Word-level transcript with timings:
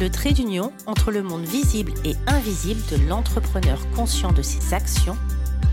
le 0.00 0.10
trait 0.10 0.32
d'union 0.32 0.72
entre 0.86 1.10
le 1.10 1.24
monde 1.24 1.44
visible 1.44 1.92
et 2.04 2.14
invisible 2.28 2.80
de 2.90 3.08
l'entrepreneur 3.08 3.80
conscient 3.96 4.32
de 4.32 4.42
ses 4.42 4.72
actions 4.72 5.16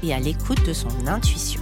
et 0.01 0.13
à 0.13 0.20
l'écoute 0.20 0.65
de 0.65 0.73
son 0.73 0.89
intuition. 1.05 1.61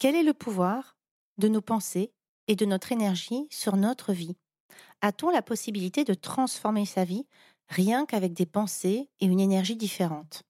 Quel 0.00 0.16
est 0.16 0.24
le 0.24 0.34
pouvoir 0.34 0.96
de 1.38 1.46
nos 1.46 1.60
pensées 1.60 2.12
et 2.48 2.56
de 2.56 2.66
notre 2.66 2.90
énergie 2.90 3.46
sur 3.50 3.76
notre 3.76 4.12
vie? 4.12 4.36
A-t-on 5.00 5.30
la 5.30 5.42
possibilité 5.42 6.02
de 6.02 6.14
transformer 6.14 6.86
sa 6.86 7.04
vie 7.04 7.26
rien 7.68 8.04
qu'avec 8.04 8.32
des 8.32 8.46
pensées 8.46 9.08
et 9.20 9.26
une 9.26 9.40
énergie 9.40 9.76
différente 9.76 10.42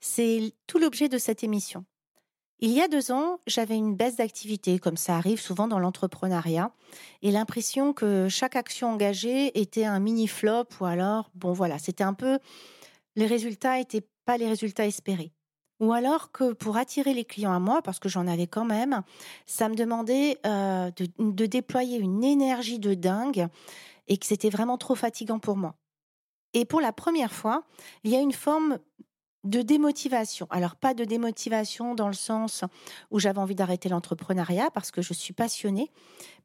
C'est 0.00 0.54
tout 0.66 0.78
l'objet 0.78 1.08
de 1.08 1.18
cette 1.18 1.44
émission. 1.44 1.84
Il 2.60 2.72
y 2.72 2.80
a 2.80 2.88
deux 2.88 3.12
ans, 3.12 3.38
j'avais 3.46 3.76
une 3.76 3.94
baisse 3.94 4.16
d'activité, 4.16 4.80
comme 4.80 4.96
ça 4.96 5.16
arrive 5.16 5.40
souvent 5.40 5.68
dans 5.68 5.78
l'entrepreneuriat, 5.78 6.72
et 7.22 7.30
l'impression 7.30 7.92
que 7.92 8.28
chaque 8.28 8.56
action 8.56 8.90
engagée 8.90 9.60
était 9.60 9.84
un 9.84 10.00
mini 10.00 10.26
flop, 10.26 10.64
ou 10.80 10.84
alors, 10.84 11.30
bon 11.36 11.52
voilà, 11.52 11.78
c'était 11.78 12.02
un 12.02 12.14
peu, 12.14 12.40
les 13.14 13.26
résultats 13.26 13.76
n'étaient 13.76 14.06
pas 14.24 14.38
les 14.38 14.48
résultats 14.48 14.86
espérés. 14.86 15.32
Ou 15.78 15.92
alors 15.92 16.32
que 16.32 16.52
pour 16.52 16.76
attirer 16.76 17.14
les 17.14 17.24
clients 17.24 17.52
à 17.52 17.60
moi, 17.60 17.80
parce 17.82 18.00
que 18.00 18.08
j'en 18.08 18.26
avais 18.26 18.48
quand 18.48 18.64
même, 18.64 19.02
ça 19.46 19.68
me 19.68 19.76
demandait 19.76 20.38
euh, 20.44 20.90
de, 20.96 21.06
de 21.18 21.46
déployer 21.46 21.98
une 21.98 22.24
énergie 22.24 22.80
de 22.80 22.94
dingue 22.94 23.46
et 24.08 24.18
que 24.18 24.26
c'était 24.26 24.50
vraiment 24.50 24.78
trop 24.78 24.96
fatigant 24.96 25.38
pour 25.38 25.56
moi. 25.56 25.76
Et 26.54 26.64
pour 26.64 26.80
la 26.80 26.92
première 26.92 27.32
fois, 27.32 27.62
il 28.02 28.10
y 28.10 28.16
a 28.16 28.20
une 28.20 28.32
forme 28.32 28.78
de 29.44 29.62
démotivation. 29.62 30.46
Alors 30.50 30.76
pas 30.76 30.94
de 30.94 31.04
démotivation 31.04 31.94
dans 31.94 32.08
le 32.08 32.14
sens 32.14 32.64
où 33.10 33.18
j'avais 33.18 33.38
envie 33.38 33.54
d'arrêter 33.54 33.88
l'entrepreneuriat 33.88 34.70
parce 34.72 34.90
que 34.90 35.02
je 35.02 35.12
suis 35.12 35.32
passionnée, 35.32 35.90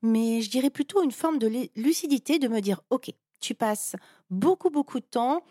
mais 0.01 0.41
je 0.41 0.49
dirais 0.49 0.69
plutôt 0.69 1.03
une 1.03 1.11
forme 1.11 1.39
de 1.39 1.69
lucidité 1.75 2.39
de 2.39 2.47
me 2.47 2.61
dire, 2.61 2.81
OK, 2.89 3.11
tu 3.39 3.55
passes 3.55 3.95
beaucoup, 4.29 4.69
beaucoup 4.69 4.99
de 4.99 5.05
temps 5.05 5.43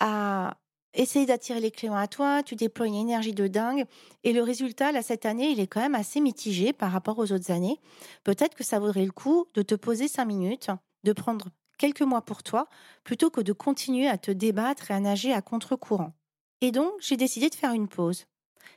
à 0.00 0.56
essayer 0.94 1.26
d'attirer 1.26 1.60
les 1.60 1.70
clients 1.70 1.94
à 1.94 2.08
toi, 2.08 2.42
tu 2.42 2.56
déploies 2.56 2.86
une 2.86 2.94
énergie 2.94 3.34
de 3.34 3.46
dingue, 3.46 3.84
et 4.24 4.32
le 4.32 4.42
résultat, 4.42 4.90
là, 4.90 5.02
cette 5.02 5.26
année, 5.26 5.50
il 5.50 5.60
est 5.60 5.66
quand 5.66 5.80
même 5.80 5.94
assez 5.94 6.20
mitigé 6.20 6.72
par 6.72 6.90
rapport 6.90 7.18
aux 7.18 7.30
autres 7.32 7.50
années. 7.50 7.78
Peut-être 8.24 8.54
que 8.54 8.64
ça 8.64 8.78
vaudrait 8.78 9.04
le 9.04 9.12
coup 9.12 9.46
de 9.54 9.62
te 9.62 9.74
poser 9.74 10.08
cinq 10.08 10.24
minutes, 10.24 10.70
de 11.04 11.12
prendre 11.12 11.48
quelques 11.78 12.02
mois 12.02 12.22
pour 12.22 12.42
toi, 12.42 12.68
plutôt 13.04 13.30
que 13.30 13.40
de 13.40 13.52
continuer 13.52 14.08
à 14.08 14.18
te 14.18 14.30
débattre 14.30 14.90
et 14.90 14.94
à 14.94 15.00
nager 15.00 15.32
à 15.32 15.42
contre-courant. 15.42 16.17
Et 16.60 16.72
donc, 16.72 16.92
j'ai 17.00 17.16
décidé 17.16 17.48
de 17.48 17.54
faire 17.54 17.72
une 17.72 17.88
pause. 17.88 18.26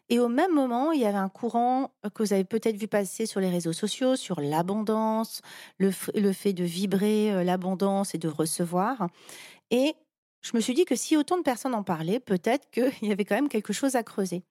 Et 0.10 0.20
au 0.20 0.28
même 0.28 0.54
moment, 0.54 0.92
il 0.92 1.02
y 1.02 1.06
avait 1.06 1.18
un 1.18 1.30
courant 1.30 1.92
euh, 2.06 2.10
que 2.10 2.22
vous 2.22 2.34
avez 2.34 2.44
peut-être 2.44 2.76
vu 2.76 2.88
passer 2.88 3.26
sur 3.26 3.40
les 3.40 3.50
réseaux 3.50 3.74
sociaux, 3.74 4.16
sur 4.16 4.42
l'abondance, 4.42 5.42
le, 5.78 5.92
fait 5.92 6.54
de 6.54 6.64
vibrer 6.64 7.32
euh, 7.32 7.44
l'abondance 7.44 8.14
et 8.14 8.18
de 8.18 8.28
recevoir. 8.28 9.08
Et 9.70 9.96
je 10.42 10.52
me 10.56 10.60
suis 10.60 10.74
dit 10.74 10.86
que 10.86 10.96
si 10.96 11.16
autant 11.16 11.38
de 11.38 11.44
personnes 11.44 11.76
en 11.76 11.84
parlaient, 11.84 12.20
peut-être 12.20 12.70
qu'il 12.72 12.92
y 13.08 13.12
avait 13.12 13.26
quand 13.26 13.36
même 13.36 13.50
quelque 13.50 13.74
chose 13.74 13.96
à 13.96 14.04
creuser. 14.04 14.44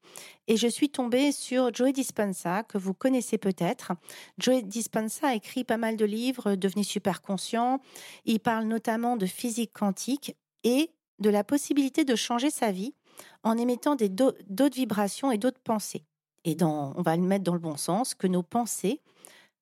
Et 0.46 0.56
je 0.56 0.66
suis 0.66 0.88
tombée 0.88 1.30
sur 1.30 1.74
Joey 1.74 1.92
Dispenza, 1.92 2.62
que 2.62 2.78
vous 2.78 2.94
connaissez 2.94 3.38
peut-être. 3.38 3.92
Joey 4.38 4.62
Dispenza 4.62 5.28
a 5.28 5.34
écrit 5.34 5.64
pas 5.64 5.76
mal 5.76 5.96
de 5.96 6.04
livres, 6.04 6.54
devenu 6.54 6.84
super 6.84 7.20
conscient. 7.20 7.80
Il 8.24 8.40
parle 8.40 8.64
notamment 8.64 9.16
de 9.16 9.26
physique 9.26 9.72
quantique 9.74 10.36
et 10.64 10.90
de 11.18 11.28
la 11.28 11.44
possibilité 11.44 12.04
de 12.04 12.16
changer 12.16 12.50
sa 12.50 12.70
vie 12.70 12.94
en 13.42 13.56
émettant 13.58 13.96
d'autres 13.96 14.76
vibrations 14.76 15.30
et 15.32 15.38
d'autres 15.38 15.60
pensées. 15.60 16.04
Et 16.44 16.54
dans, 16.54 16.92
on 16.96 17.02
va 17.02 17.16
le 17.16 17.22
mettre 17.22 17.44
dans 17.44 17.54
le 17.54 17.60
bon 17.60 17.76
sens, 17.76 18.14
que 18.14 18.26
nos 18.26 18.42
pensées 18.42 19.00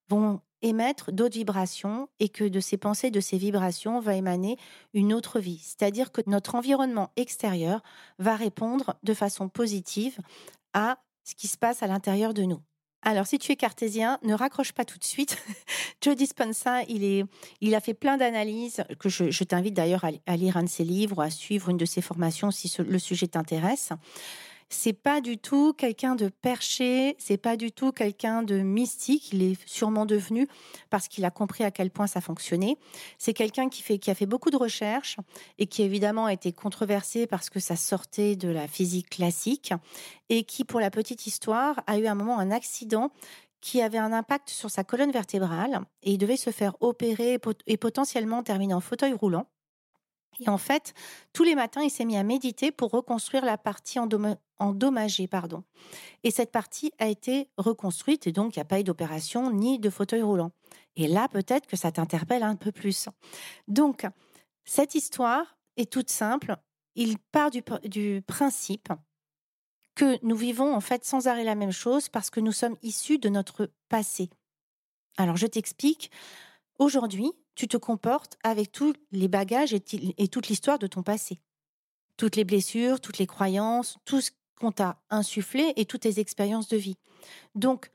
vont 0.09 0.41
émettre 0.63 1.13
d'autres 1.13 1.35
vibrations 1.35 2.09
et 2.19 2.29
que 2.29 2.45
de 2.45 2.61
ces 2.61 2.77
pensées, 2.77 3.11
de 3.11 3.21
ces 3.21 3.39
vibrations 3.39 4.01
va 4.01 4.15
émaner 4.15 4.57
une 4.95 5.13
autre 5.13 5.39
vie. 5.41 5.59
C'est-à-dire 5.59 6.11
que 6.13 6.21
notre 6.27 6.55
environnement 6.55 7.11
extérieur 7.17 7.83
va 8.19 8.37
répondre 8.37 8.97
de 9.03 9.15
façon 9.15 9.49
positive 9.49 10.19
à 10.73 10.99
ce 11.25 11.35
qui 11.35 11.47
se 11.47 11.59
passe 11.59 11.83
à 11.83 11.87
l'intérieur 11.87 12.35
de 12.35 12.43
nous. 12.43 12.61
Alors, 13.03 13.27
si 13.27 13.39
tu 13.39 13.53
es 13.53 13.57
cartésien, 13.57 14.19
ne 14.23 14.35
raccroche 14.35 14.73
pas 14.73 14.85
tout 14.85 14.99
de 14.99 15.05
suite. 15.05 15.39
Joe 16.03 16.17
Dispenza, 16.17 16.83
il, 16.89 17.05
est, 17.05 17.25
il 17.61 17.75
a 17.75 17.81
fait 17.81 17.95
plein 17.95 18.17
d'analyses, 18.17 18.83
que 18.99 19.09
je, 19.09 19.45
t'invite 19.45 19.75
d'ailleurs 19.75 20.05
à, 20.05 20.37
lire 20.37 20.57
un 20.57 20.65
de 20.65 20.69
ses 20.69 20.85
livres 20.85 21.19
ou 21.19 21.21
à 21.21 21.31
suivre 21.31 21.69
une 21.69 21.77
de 21.77 21.85
ses 21.85 22.03
formations 22.03 22.51
si 22.51 22.73
le 22.79 22.99
sujet 22.99 23.29
t'intéresse 23.29 23.93
c'est 24.71 24.93
pas 24.93 25.21
du 25.21 25.39
tout 25.39 25.73
quelqu'un 25.73 26.15
de 26.15 26.29
perché, 26.29 27.17
c'est 27.19 27.39
pas 27.39 27.57
du 27.57 27.73
tout 27.73 27.93
quelqu'un 27.93 28.43
de 28.43 28.59
mystique. 28.59 29.33
Il 29.33 29.43
est 29.43 29.59
sûrement 29.67 30.07
devenu 30.07 30.47
parce 30.91 31.09
qu'il 31.09 31.25
a 31.25 31.31
compris 31.31 31.65
à 31.65 31.71
quel 31.71 31.91
point 31.91 32.07
ça 32.07 32.21
fonctionnait. 32.21 32.77
C'est 33.19 33.33
quelqu'un 33.33 33.69
qui 33.69 34.11
a 34.11 34.15
fait 34.15 34.27
beaucoup 34.27 34.51
de 34.51 34.57
recherches 34.57 35.17
et 35.59 35.67
qui 35.67 35.83
évidemment 35.83 36.27
a 36.27 36.33
été 36.33 36.53
controversé 36.53 37.27
parce 37.27 37.51
que 37.51 37.61
ça 37.61 37.77
sortait 37.77 38.37
de 38.37 38.49
la 38.49 38.69
physique 38.69 39.11
classique 39.11 39.73
et 40.29 40.45
qui, 40.45 40.65
pour 40.65 40.81
la 40.81 40.91
petite 40.91 41.27
histoire, 41.27 41.83
a 41.87 41.99
eu 41.99 42.07
un 42.07 42.15
moment 42.15 42.39
un 42.39 42.51
accident 42.51 43.11
qui 43.61 43.83
avait 43.83 43.99
un 43.99 44.13
impact 44.13 44.51
sur 44.51 44.71
sa 44.71 44.85
colonne 44.85 45.11
vertébrale 45.11 45.81
et 46.03 46.13
il 46.13 46.19
devait 46.19 46.37
se 46.37 46.51
faire 46.51 46.77
opérer 46.81 47.39
et 47.67 47.77
potentiellement 47.77 48.43
terminer 48.43 48.75
en 48.75 48.81
fauteuil 48.81 49.13
roulant. 49.13 49.47
Et 50.41 50.49
en 50.49 50.59
fait, 50.59 50.95
tous 51.33 51.43
les 51.43 51.55
matins, 51.55 51.83
il 51.83 51.91
s'est 51.91 52.05
mis 52.05 52.17
à 52.17 52.23
méditer 52.23 52.71
pour 52.71 52.91
reconstruire 52.91 53.45
la 53.45 53.59
partie 53.59 53.99
endommagée. 54.59 55.27
Pardon. 55.27 55.65
Et 56.23 56.31
cette 56.31 56.53
partie 56.53 56.93
a 56.99 57.09
été 57.09 57.49
reconstruite 57.57 58.27
et 58.27 58.33
donc 58.33 58.57
il 58.57 58.59
n'y 58.59 58.63
a 58.63 58.67
pas 58.67 58.81
eu 58.81 58.85
d'opération 58.85 59.51
ni 59.51 59.79
de 59.79 59.91
fauteuil 59.91 60.23
roulant. 60.23 60.53
Et 60.97 61.09
là, 61.09 61.29
peut-être 61.29 61.67
que 61.67 61.77
ça 61.77 61.93
t'interpelle 61.93 62.43
un 62.43 62.57
peu 62.57 62.73
plus. 62.73 63.09
Donc, 63.69 64.07
cette 64.65 64.95
histoire 64.95 65.57
est 65.77 65.91
toute 65.91 66.11
simple. 66.11 66.57
Il 66.95 67.19
part 67.19 67.51
du, 67.51 67.63
du 67.85 68.23
principe 68.27 68.89
que 69.95 70.19
nous 70.25 70.37
vivons 70.37 70.75
en 70.75 70.81
fait 70.81 71.05
sans 71.05 71.27
arrêt 71.27 71.45
la 71.45 71.55
même 71.55 71.73
chose 71.73 72.09
parce 72.09 72.31
que 72.31 72.41
nous 72.41 72.53
sommes 72.53 72.77
issus 72.83 73.19
de 73.19 73.29
notre 73.29 73.71
passé. 73.89 74.31
Alors, 75.17 75.37
je 75.37 75.47
t'explique. 75.47 76.11
Aujourd'hui, 76.79 77.33
tu 77.59 77.67
te 77.67 77.77
comportes 77.77 78.39
avec 78.45 78.71
tous 78.71 78.95
les 79.11 79.27
bagages 79.27 79.75
et, 79.75 80.29
toute 80.29 80.47
l'histoire 80.47 80.79
de 80.79 80.87
ton 80.87 81.03
passé. 81.03 81.41
Toutes 82.17 82.37
les 82.37 82.45
blessures, 82.45 83.01
toutes 83.01 83.19
les 83.19 83.27
croyances, 83.27 83.97
tout 84.05 84.21
ce 84.21 84.31
qu'on 84.61 84.71
t'a 84.71 85.01
insufflé 85.11 85.73
et 85.75 85.85
toutes 85.85 86.03
tes 86.03 86.21
expériences 86.21 86.69
de 86.69 86.77
vie. 86.77 86.97
Donc, 87.57 87.91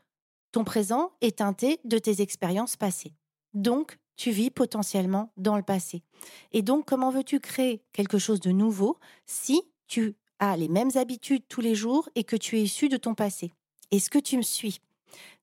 ton 0.51 0.65
présent 0.65 1.13
est 1.21 1.37
teinté 1.37 1.79
de 1.85 1.97
tes 1.97 2.21
expériences 2.21 2.75
passées. 2.75 3.13
Donc, 3.53 3.99
tu 4.17 4.31
vis 4.31 4.51
potentiellement 4.51 5.31
dans 5.37 5.55
le 5.55 5.63
passé. 5.63 6.03
Et 6.51 6.61
donc, 6.61 6.85
comment 6.85 7.09
veux-tu 7.09 7.39
créer 7.39 7.85
quelque 7.93 8.17
chose 8.17 8.41
de 8.41 8.51
nouveau 8.51 8.99
si 9.25 9.61
tu 9.87 10.17
as 10.39 10.57
les 10.57 10.67
mêmes 10.67 10.91
habitudes 10.95 11.43
tous 11.47 11.61
les 11.61 11.73
jours 11.73 12.09
et 12.15 12.25
que 12.25 12.35
tu 12.35 12.57
es 12.57 12.63
issu 12.63 12.89
de 12.89 12.97
ton 12.97 13.15
passé? 13.15 13.53
Est-ce 13.91 14.09
que 14.09 14.19
tu 14.19 14.35
me 14.35 14.41
suis? 14.41 14.81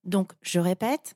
Donc, 0.04 0.32
je 0.42 0.60
répète, 0.60 1.14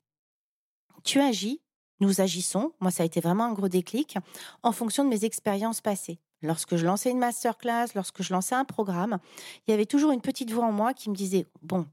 tu 1.03 1.21
agis 1.21 1.61
nous 2.01 2.21
agissons, 2.21 2.73
moi 2.81 2.91
ça 2.91 3.03
a 3.03 3.07
été 3.07 3.21
vraiment 3.21 3.45
un 3.45 3.53
gros 3.53 3.69
déclic, 3.69 4.19
en 4.63 4.73
fonction 4.73 5.05
de 5.05 5.09
mes 5.09 5.25
expériences 5.25 5.81
passées. 5.81 6.19
Lorsque 6.43 6.77
je 6.77 6.85
lançais 6.85 7.11
une 7.11 7.19
masterclass, 7.19 7.87
lorsque 7.95 8.23
je 8.23 8.33
lançais 8.33 8.55
un 8.55 8.65
programme, 8.65 9.19
il 9.67 9.71
y 9.71 9.75
avait 9.75 9.87
toujours 9.87 10.11
une 10.11 10.21
petite 10.21 10.51
voix 10.51 10.67
en 10.67 10.73
moi 10.73 10.93
qui 10.93 11.09
me 11.09 11.15
disait, 11.15 11.47
bon, 11.63 11.87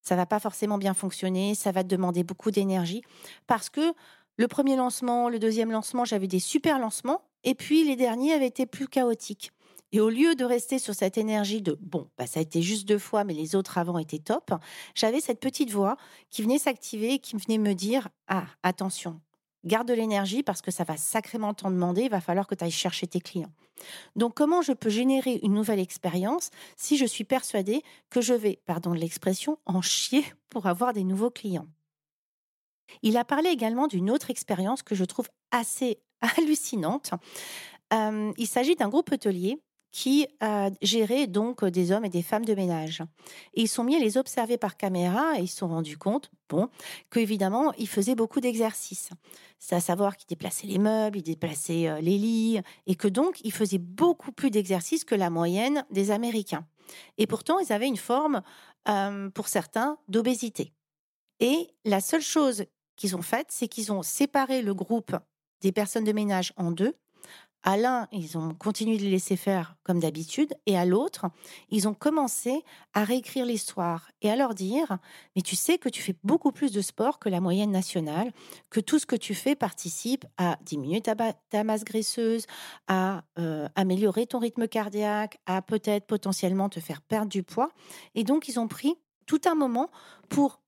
ça 0.00 0.16
va 0.16 0.24
pas 0.24 0.38
forcément 0.38 0.78
bien 0.78 0.94
fonctionner, 0.94 1.54
ça 1.54 1.72
va 1.72 1.82
te 1.82 1.88
demander 1.88 2.22
beaucoup 2.22 2.50
d'énergie, 2.50 3.02
parce 3.46 3.68
que 3.68 3.92
le 4.36 4.48
premier 4.48 4.76
lancement, 4.76 5.28
le 5.28 5.38
deuxième 5.38 5.72
lancement, 5.72 6.04
j'avais 6.04 6.28
des 6.28 6.38
super 6.38 6.78
lancements, 6.78 7.22
et 7.44 7.54
puis 7.54 7.84
les 7.84 7.96
derniers 7.96 8.32
avaient 8.32 8.46
été 8.46 8.66
plus 8.66 8.88
chaotiques. 8.88 9.52
Et 9.96 10.00
au 10.00 10.10
lieu 10.10 10.34
de 10.34 10.44
rester 10.44 10.78
sur 10.78 10.94
cette 10.94 11.16
énergie 11.16 11.62
de 11.62 11.78
bon, 11.80 12.10
bah, 12.18 12.26
ça 12.26 12.38
a 12.38 12.42
été 12.42 12.60
juste 12.60 12.86
deux 12.86 12.98
fois, 12.98 13.24
mais 13.24 13.32
les 13.32 13.56
autres 13.56 13.78
avant 13.78 13.96
étaient 13.96 14.18
top, 14.18 14.52
j'avais 14.94 15.20
cette 15.22 15.40
petite 15.40 15.70
voix 15.70 15.96
qui 16.28 16.42
venait 16.42 16.58
s'activer 16.58 17.14
et 17.14 17.18
qui 17.18 17.34
venait 17.34 17.56
me 17.56 17.72
dire 17.72 18.10
Ah, 18.28 18.44
attention, 18.62 19.22
garde 19.64 19.88
de 19.88 19.94
l'énergie 19.94 20.42
parce 20.42 20.60
que 20.60 20.70
ça 20.70 20.84
va 20.84 20.98
sacrément 20.98 21.54
t'en 21.54 21.70
demander, 21.70 22.02
il 22.02 22.10
va 22.10 22.20
falloir 22.20 22.46
que 22.46 22.54
tu 22.54 22.62
ailles 22.62 22.70
chercher 22.70 23.06
tes 23.06 23.20
clients. 23.20 23.54
Donc 24.16 24.34
comment 24.34 24.60
je 24.60 24.72
peux 24.72 24.90
générer 24.90 25.40
une 25.42 25.54
nouvelle 25.54 25.80
expérience 25.80 26.50
si 26.76 26.98
je 26.98 27.06
suis 27.06 27.24
persuadée 27.24 27.82
que 28.10 28.20
je 28.20 28.34
vais, 28.34 28.60
pardon 28.66 28.90
de 28.90 28.98
l'expression, 28.98 29.56
en 29.64 29.80
chier 29.80 30.26
pour 30.50 30.66
avoir 30.66 30.92
des 30.92 31.04
nouveaux 31.04 31.30
clients? 31.30 31.68
Il 33.00 33.16
a 33.16 33.24
parlé 33.24 33.48
également 33.48 33.86
d'une 33.86 34.10
autre 34.10 34.28
expérience 34.28 34.82
que 34.82 34.94
je 34.94 35.06
trouve 35.06 35.30
assez 35.52 36.00
hallucinante. 36.20 37.12
Il 37.92 38.46
s'agit 38.46 38.76
d'un 38.76 38.90
groupe 38.90 39.10
hôtelier 39.10 39.58
qui 39.96 40.26
a 40.40 40.68
géré 40.82 41.26
donc 41.26 41.64
des 41.64 41.90
hommes 41.90 42.04
et 42.04 42.10
des 42.10 42.20
femmes 42.20 42.44
de 42.44 42.54
ménage. 42.54 43.02
Ils 43.54 43.66
sont 43.66 43.82
mis 43.82 43.96
à 43.96 43.98
les 43.98 44.18
observer 44.18 44.58
par 44.58 44.76
caméra 44.76 45.38
et 45.38 45.44
ils 45.44 45.48
se 45.48 45.56
sont 45.56 45.68
rendus 45.68 45.96
compte, 45.96 46.30
bon, 46.50 46.68
qu'évidemment, 47.10 47.72
ils 47.78 47.88
faisaient 47.88 48.14
beaucoup 48.14 48.40
d'exercices. 48.40 49.08
C'est 49.58 49.74
à 49.74 49.80
savoir 49.80 50.18
qu'ils 50.18 50.26
déplaçaient 50.28 50.66
les 50.66 50.76
meubles, 50.76 51.16
ils 51.16 51.22
déplaçaient 51.22 51.88
euh, 51.88 52.00
les 52.02 52.18
lits, 52.18 52.60
et 52.86 52.94
que 52.94 53.08
donc, 53.08 53.40
ils 53.42 53.54
faisaient 53.54 53.78
beaucoup 53.78 54.32
plus 54.32 54.50
d'exercices 54.50 55.02
que 55.02 55.14
la 55.14 55.30
moyenne 55.30 55.86
des 55.90 56.10
Américains. 56.10 56.66
Et 57.16 57.26
pourtant, 57.26 57.58
ils 57.58 57.72
avaient 57.72 57.88
une 57.88 57.96
forme, 57.96 58.42
euh, 58.90 59.30
pour 59.30 59.48
certains, 59.48 59.96
d'obésité. 60.08 60.74
Et 61.40 61.70
la 61.86 62.02
seule 62.02 62.20
chose 62.20 62.66
qu'ils 62.96 63.16
ont 63.16 63.22
faite, 63.22 63.46
c'est 63.48 63.66
qu'ils 63.66 63.92
ont 63.92 64.02
séparé 64.02 64.60
le 64.60 64.74
groupe 64.74 65.16
des 65.62 65.72
personnes 65.72 66.04
de 66.04 66.12
ménage 66.12 66.52
en 66.58 66.70
deux 66.70 66.98
à 67.62 67.76
l'un, 67.76 68.06
ils 68.12 68.38
ont 68.38 68.54
continué 68.54 68.96
de 68.96 69.02
les 69.02 69.10
laisser 69.10 69.36
faire 69.36 69.76
comme 69.82 69.98
d'habitude, 69.98 70.54
et 70.66 70.78
à 70.78 70.84
l'autre, 70.84 71.26
ils 71.70 71.88
ont 71.88 71.94
commencé 71.94 72.62
à 72.94 73.02
réécrire 73.02 73.44
l'histoire 73.44 74.10
et 74.22 74.30
à 74.30 74.36
leur 74.36 74.54
dire 74.54 74.98
Mais 75.34 75.42
tu 75.42 75.56
sais 75.56 75.76
que 75.78 75.88
tu 75.88 76.00
fais 76.00 76.14
beaucoup 76.22 76.52
plus 76.52 76.70
de 76.70 76.80
sport 76.80 77.18
que 77.18 77.28
la 77.28 77.40
moyenne 77.40 77.72
nationale, 77.72 78.32
que 78.70 78.80
tout 78.80 78.98
ce 78.98 79.06
que 79.06 79.16
tu 79.16 79.34
fais 79.34 79.56
participe 79.56 80.24
à 80.36 80.58
diminuer 80.62 81.00
ta, 81.00 81.64
masse 81.64 81.84
graisseuse, 81.84 82.46
à 82.86 83.24
euh, 83.38 83.68
améliorer 83.74 84.26
ton 84.26 84.38
rythme 84.38 84.68
cardiaque, 84.68 85.38
à 85.46 85.60
peut-être 85.60 86.06
potentiellement 86.06 86.68
te 86.68 86.78
faire 86.78 87.02
perdre 87.02 87.30
du 87.30 87.42
poids. 87.42 87.70
Et 88.14 88.22
donc, 88.22 88.48
ils 88.48 88.60
ont 88.60 88.68
pris 88.68 88.94
tout 89.26 89.40
un 89.44 89.56
moment 89.56 89.90
pour 90.28 90.60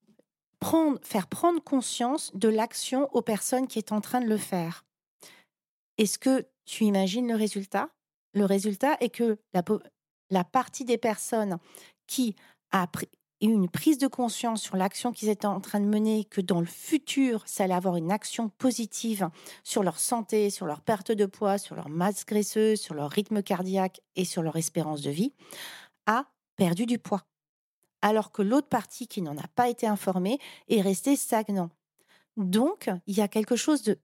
faire 1.02 1.28
prendre 1.28 1.62
conscience 1.62 2.32
de 2.34 2.48
l'action 2.48 3.08
aux 3.14 3.22
personnes 3.22 3.68
qui 3.68 3.78
est 3.78 3.92
en 3.92 4.00
train 4.00 4.20
de 4.20 4.26
le 4.26 4.36
faire. 4.36 4.84
Est-ce 5.98 6.18
que 6.18 6.46
tu 6.68 6.84
imagines 6.84 7.26
le 7.26 7.34
résultat? 7.34 7.88
Le 8.34 8.44
résultat 8.44 8.96
est 9.00 9.08
que 9.08 9.38
la, 9.54 10.44
partie 10.44 10.84
des 10.84 10.98
personnes 10.98 11.58
qui 12.06 12.36
a 12.70 12.86
eu 13.40 13.46
une 13.46 13.70
prise 13.70 13.96
de 13.96 14.06
conscience 14.06 14.62
sur 14.62 14.76
l'action 14.76 15.12
qu'ils 15.12 15.30
étaient 15.30 15.46
en 15.46 15.60
train 15.60 15.80
de 15.80 15.86
mener, 15.86 16.24
que 16.26 16.42
dans 16.42 16.60
le 16.60 16.66
futur, 16.66 17.42
ça 17.46 17.64
allait 17.64 17.74
avoir 17.74 17.96
une 17.96 18.12
action 18.12 18.50
positive 18.50 19.30
sur 19.64 19.82
leur 19.82 19.98
santé, 19.98 20.50
sur 20.50 20.66
leur 20.66 20.82
perte 20.82 21.10
de 21.10 21.24
poids, 21.24 21.56
sur 21.56 21.74
leur 21.74 21.88
masse 21.88 22.26
graisseuse, 22.26 22.78
sur 22.78 22.94
leur 22.94 23.10
rythme 23.10 23.42
cardiaque 23.42 24.00
et 24.14 24.26
sur 24.26 24.42
leur 24.42 24.56
espérance 24.56 25.00
de 25.00 25.10
vie, 25.10 25.32
a 26.06 26.26
perdu 26.56 26.84
du 26.84 26.98
poids. 26.98 27.24
Alors 28.02 28.30
que 28.30 28.42
l'autre 28.42 28.68
partie 28.68 29.08
qui 29.08 29.22
n'en 29.22 29.38
a 29.38 29.48
pas 29.54 29.70
été 29.70 29.86
informée 29.86 30.38
est 30.68 30.82
restée 30.82 31.16
stagnant. 31.16 31.70
Donc, 32.36 32.90
il 33.06 33.16
y 33.16 33.22
a 33.22 33.28
quelque 33.28 33.56
chose 33.56 33.82
de 33.82 33.98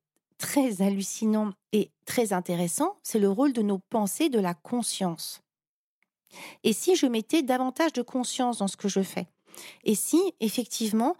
très 0.44 0.82
hallucinant 0.82 1.52
et 1.72 1.90
très 2.04 2.34
intéressant, 2.34 2.98
c'est 3.02 3.18
le 3.18 3.30
rôle 3.30 3.54
de 3.54 3.62
nos 3.62 3.78
pensées, 3.78 4.28
de 4.28 4.38
la 4.38 4.52
conscience. 4.52 5.40
Et 6.64 6.74
si 6.74 6.96
je 6.96 7.06
mettais 7.06 7.42
davantage 7.42 7.94
de 7.94 8.02
conscience 8.02 8.58
dans 8.58 8.68
ce 8.68 8.76
que 8.76 8.88
je 8.88 9.00
fais? 9.00 9.26
Et 9.84 9.94
si, 9.94 10.20
effectivement, 10.40 11.16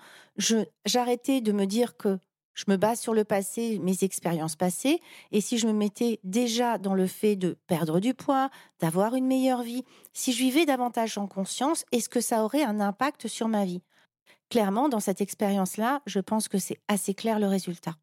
j'arrêtais 0.84 1.40
de 1.40 1.52
me 1.52 1.64
dire 1.64 1.96
que 1.96 2.18
je 2.52 2.64
me 2.68 2.76
base 2.76 3.00
sur 3.00 3.14
le 3.14 3.24
passé, 3.24 3.78
mes 3.78 4.04
expériences 4.04 4.56
passées, 4.56 5.00
et 5.32 5.40
si 5.40 5.56
je 5.56 5.66
me 5.66 5.72
mettais 5.72 6.20
déjà 6.22 6.76
dans 6.76 6.94
le 6.94 7.06
fait 7.06 7.34
de 7.34 7.56
perdre 7.66 8.00
du 8.00 8.12
poids, 8.12 8.50
d'avoir 8.78 9.14
une 9.14 9.26
meilleure 9.26 9.62
vie, 9.62 9.84
si 10.12 10.34
je 10.34 10.38
vivais 10.38 10.66
davantage 10.66 11.16
en 11.16 11.26
conscience, 11.26 11.86
est-ce 11.92 12.10
que 12.10 12.20
ça 12.20 12.44
aurait 12.44 12.62
un 12.62 12.78
impact 12.78 13.26
sur 13.26 13.48
ma 13.48 13.64
vie? 13.64 13.80
Clairement, 14.50 14.90
dans 14.90 15.00
cette 15.00 15.22
expérience-là, 15.22 16.02
je 16.04 16.20
pense 16.20 16.48
que 16.48 16.58
c'est 16.58 16.78
assez 16.88 17.14
clair 17.14 17.38
le 17.38 17.46
résultat. 17.46 17.96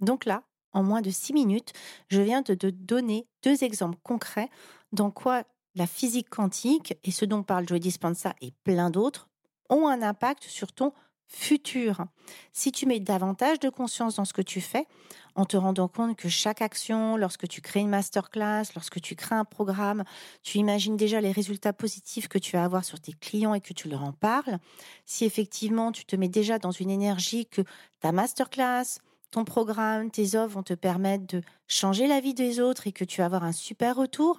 Donc 0.00 0.24
là, 0.24 0.42
en 0.72 0.82
moins 0.82 1.02
de 1.02 1.10
six 1.10 1.32
minutes, 1.32 1.72
je 2.08 2.20
viens 2.20 2.42
de 2.42 2.54
te 2.54 2.66
donner 2.66 3.26
deux 3.42 3.64
exemples 3.64 3.98
concrets 4.02 4.50
dans 4.92 5.10
quoi 5.10 5.44
la 5.74 5.86
physique 5.86 6.28
quantique 6.28 6.94
et 7.04 7.10
ce 7.10 7.24
dont 7.24 7.42
parle 7.42 7.68
Joe 7.68 7.80
Dispenza 7.80 8.34
et 8.40 8.52
plein 8.64 8.90
d'autres 8.90 9.28
ont 9.70 9.86
un 9.86 10.02
impact 10.02 10.44
sur 10.44 10.72
ton 10.72 10.92
futur. 11.28 12.06
Si 12.52 12.72
tu 12.72 12.86
mets 12.86 13.00
davantage 13.00 13.60
de 13.60 13.68
conscience 13.68 14.16
dans 14.16 14.24
ce 14.24 14.32
que 14.32 14.42
tu 14.42 14.62
fais, 14.62 14.86
en 15.34 15.44
te 15.44 15.56
rendant 15.56 15.86
compte 15.86 16.16
que 16.16 16.28
chaque 16.28 16.62
action, 16.62 17.16
lorsque 17.16 17.46
tu 17.46 17.60
crées 17.60 17.80
une 17.80 17.90
masterclass, 17.90 18.64
lorsque 18.74 19.00
tu 19.00 19.14
crées 19.14 19.34
un 19.34 19.44
programme, 19.44 20.04
tu 20.42 20.58
imagines 20.58 20.96
déjà 20.96 21.20
les 21.20 21.30
résultats 21.30 21.74
positifs 21.74 22.28
que 22.28 22.38
tu 22.38 22.56
vas 22.56 22.64
avoir 22.64 22.84
sur 22.84 22.98
tes 22.98 23.12
clients 23.12 23.54
et 23.54 23.60
que 23.60 23.74
tu 23.74 23.88
leur 23.88 24.02
en 24.02 24.12
parles. 24.12 24.58
Si 25.04 25.24
effectivement 25.24 25.92
tu 25.92 26.06
te 26.06 26.16
mets 26.16 26.28
déjà 26.28 26.58
dans 26.58 26.72
une 26.72 26.90
énergie 26.90 27.46
que 27.46 27.62
ta 28.00 28.10
masterclass, 28.10 28.98
ton 29.30 29.44
programme, 29.44 30.10
tes 30.10 30.36
offres 30.36 30.54
vont 30.54 30.62
te 30.62 30.74
permettre 30.74 31.26
de 31.26 31.42
changer 31.66 32.06
la 32.06 32.20
vie 32.20 32.34
des 32.34 32.60
autres 32.60 32.86
et 32.86 32.92
que 32.92 33.04
tu 33.04 33.20
vas 33.20 33.26
avoir 33.26 33.44
un 33.44 33.52
super 33.52 33.96
retour. 33.96 34.38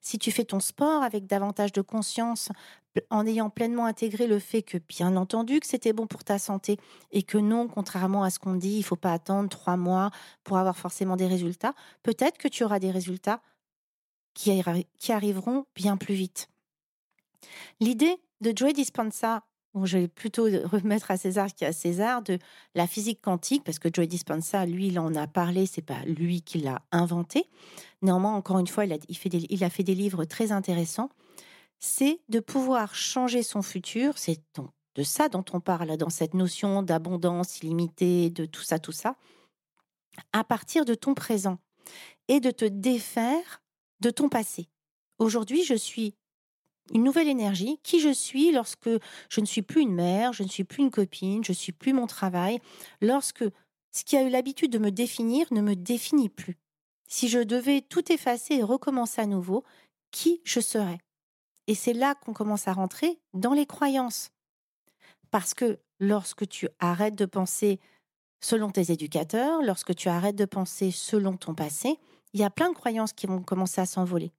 Si 0.00 0.18
tu 0.18 0.30
fais 0.30 0.44
ton 0.44 0.60
sport 0.60 1.02
avec 1.02 1.26
davantage 1.26 1.72
de 1.72 1.82
conscience, 1.82 2.48
en 3.10 3.26
ayant 3.26 3.50
pleinement 3.50 3.86
intégré 3.86 4.26
le 4.26 4.38
fait 4.38 4.62
que, 4.62 4.78
bien 4.78 5.16
entendu, 5.16 5.60
que 5.60 5.66
c'était 5.66 5.92
bon 5.92 6.06
pour 6.06 6.24
ta 6.24 6.38
santé 6.38 6.78
et 7.12 7.22
que 7.22 7.38
non, 7.38 7.68
contrairement 7.68 8.24
à 8.24 8.30
ce 8.30 8.38
qu'on 8.38 8.54
dit, 8.54 8.72
il 8.72 8.78
ne 8.78 8.84
faut 8.84 8.96
pas 8.96 9.12
attendre 9.12 9.48
trois 9.48 9.76
mois 9.76 10.10
pour 10.42 10.58
avoir 10.58 10.76
forcément 10.76 11.16
des 11.16 11.26
résultats, 11.26 11.74
peut-être 12.02 12.38
que 12.38 12.48
tu 12.48 12.64
auras 12.64 12.78
des 12.78 12.90
résultats 12.90 13.40
qui, 14.34 14.62
arriveront 15.10 15.66
bien 15.74 15.96
plus 15.96 16.14
vite. 16.14 16.48
L'idée 17.80 18.16
de 18.40 18.52
Joey 18.56 18.72
Dispenza 18.72 19.42
je 19.84 19.98
vais 19.98 20.08
plutôt 20.08 20.44
remettre 20.44 21.10
à 21.10 21.16
César 21.16 21.52
qui 21.54 21.64
à 21.64 21.72
César 21.72 22.22
de 22.22 22.38
la 22.74 22.86
physique 22.86 23.20
quantique, 23.20 23.64
parce 23.64 23.78
que 23.78 23.88
Joe 23.92 24.06
Dispenza, 24.06 24.66
lui, 24.66 24.88
il 24.88 24.98
en 24.98 25.14
a 25.14 25.26
parlé, 25.26 25.66
c'est 25.66 25.82
pas 25.82 26.02
lui 26.04 26.42
qui 26.42 26.58
l'a 26.58 26.82
inventé. 26.92 27.46
Néanmoins, 28.02 28.34
encore 28.34 28.58
une 28.58 28.66
fois, 28.66 28.84
il 28.84 28.92
a, 28.92 28.98
fait 29.14 29.28
il 29.28 29.64
a 29.64 29.70
fait 29.70 29.82
des 29.82 29.94
livres 29.94 30.24
très 30.24 30.52
intéressants. 30.52 31.10
C'est 31.78 32.20
de 32.28 32.40
pouvoir 32.40 32.94
changer 32.94 33.42
son 33.42 33.62
futur, 33.62 34.18
c'est 34.18 34.42
de 34.96 35.02
ça 35.02 35.28
dont 35.28 35.44
on 35.52 35.60
parle 35.60 35.96
dans 35.96 36.10
cette 36.10 36.34
notion 36.34 36.82
d'abondance 36.82 37.62
illimitée, 37.62 38.28
de 38.30 38.44
tout 38.44 38.62
ça, 38.62 38.78
tout 38.78 38.92
ça, 38.92 39.16
à 40.32 40.44
partir 40.44 40.84
de 40.84 40.94
ton 40.94 41.14
présent 41.14 41.58
et 42.28 42.40
de 42.40 42.50
te 42.50 42.64
défaire 42.64 43.62
de 44.00 44.10
ton 44.10 44.28
passé. 44.28 44.68
Aujourd'hui, 45.18 45.64
je 45.64 45.74
suis 45.74 46.14
une 46.90 47.04
nouvelle 47.04 47.28
énergie, 47.28 47.78
qui 47.82 48.00
je 48.00 48.12
suis 48.12 48.52
lorsque 48.52 48.90
je 49.28 49.40
ne 49.40 49.46
suis 49.46 49.62
plus 49.62 49.82
une 49.82 49.94
mère, 49.94 50.32
je 50.32 50.42
ne 50.42 50.48
suis 50.48 50.64
plus 50.64 50.82
une 50.82 50.90
copine, 50.90 51.44
je 51.44 51.52
ne 51.52 51.56
suis 51.56 51.72
plus 51.72 51.92
mon 51.92 52.06
travail, 52.06 52.60
lorsque 53.00 53.44
ce 53.92 54.04
qui 54.04 54.16
a 54.16 54.22
eu 54.22 54.30
l'habitude 54.30 54.72
de 54.72 54.78
me 54.78 54.90
définir 54.90 55.46
ne 55.52 55.60
me 55.60 55.74
définit 55.74 56.28
plus. 56.28 56.58
Si 57.08 57.28
je 57.28 57.40
devais 57.40 57.80
tout 57.80 58.12
effacer 58.12 58.54
et 58.54 58.62
recommencer 58.62 59.20
à 59.20 59.26
nouveau, 59.26 59.64
qui 60.10 60.40
je 60.44 60.60
serais? 60.60 60.98
Et 61.66 61.74
c'est 61.74 61.92
là 61.92 62.14
qu'on 62.14 62.32
commence 62.32 62.68
à 62.68 62.72
rentrer 62.72 63.20
dans 63.32 63.52
les 63.52 63.66
croyances. 63.66 64.30
Parce 65.30 65.54
que 65.54 65.78
lorsque 65.98 66.48
tu 66.48 66.68
arrêtes 66.78 67.14
de 67.14 67.26
penser 67.26 67.80
selon 68.40 68.70
tes 68.70 68.90
éducateurs, 68.90 69.62
lorsque 69.62 69.94
tu 69.94 70.08
arrêtes 70.08 70.36
de 70.36 70.44
penser 70.44 70.90
selon 70.90 71.36
ton 71.36 71.54
passé, 71.54 71.98
il 72.32 72.40
y 72.40 72.44
a 72.44 72.50
plein 72.50 72.70
de 72.70 72.74
croyances 72.74 73.12
qui 73.12 73.26
vont 73.26 73.42
commencer 73.42 73.80
à 73.80 73.86
s'envoler 73.86 74.32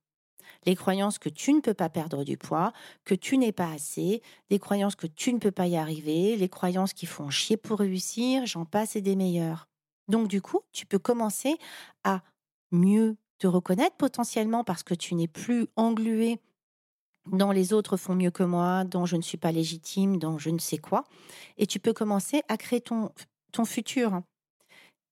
les 0.66 0.76
croyances 0.76 1.18
que 1.18 1.28
tu 1.28 1.52
ne 1.52 1.60
peux 1.60 1.74
pas 1.74 1.88
perdre 1.88 2.24
du 2.24 2.36
poids, 2.36 2.72
que 3.04 3.14
tu 3.14 3.38
n'es 3.38 3.52
pas 3.52 3.70
assez, 3.70 4.22
des 4.50 4.58
croyances 4.58 4.96
que 4.96 5.06
tu 5.06 5.32
ne 5.32 5.38
peux 5.38 5.50
pas 5.50 5.66
y 5.66 5.76
arriver, 5.76 6.36
les 6.36 6.48
croyances 6.48 6.92
qui 6.92 7.06
font 7.06 7.30
chier 7.30 7.56
pour 7.56 7.78
réussir, 7.78 8.46
j'en 8.46 8.64
passe 8.64 8.96
et 8.96 9.00
des 9.00 9.16
meilleures. 9.16 9.68
Donc 10.08 10.28
du 10.28 10.40
coup, 10.40 10.60
tu 10.72 10.86
peux 10.86 10.98
commencer 10.98 11.56
à 12.04 12.22
mieux 12.70 13.16
te 13.38 13.46
reconnaître 13.46 13.96
potentiellement 13.96 14.64
parce 14.64 14.82
que 14.82 14.94
tu 14.94 15.14
n'es 15.14 15.28
plus 15.28 15.66
englué 15.76 16.40
dans 17.30 17.52
les 17.52 17.72
autres 17.72 17.96
font 17.96 18.14
mieux 18.14 18.30
que 18.30 18.42
moi, 18.42 18.84
dont 18.84 19.06
je 19.06 19.16
ne 19.16 19.22
suis 19.22 19.38
pas 19.38 19.52
légitime, 19.52 20.18
dans 20.18 20.38
je 20.38 20.50
ne 20.50 20.58
sais 20.58 20.78
quoi. 20.78 21.04
Et 21.56 21.66
tu 21.66 21.78
peux 21.78 21.92
commencer 21.92 22.42
à 22.48 22.56
créer 22.56 22.80
ton, 22.80 23.10
ton 23.52 23.64
futur. 23.64 24.22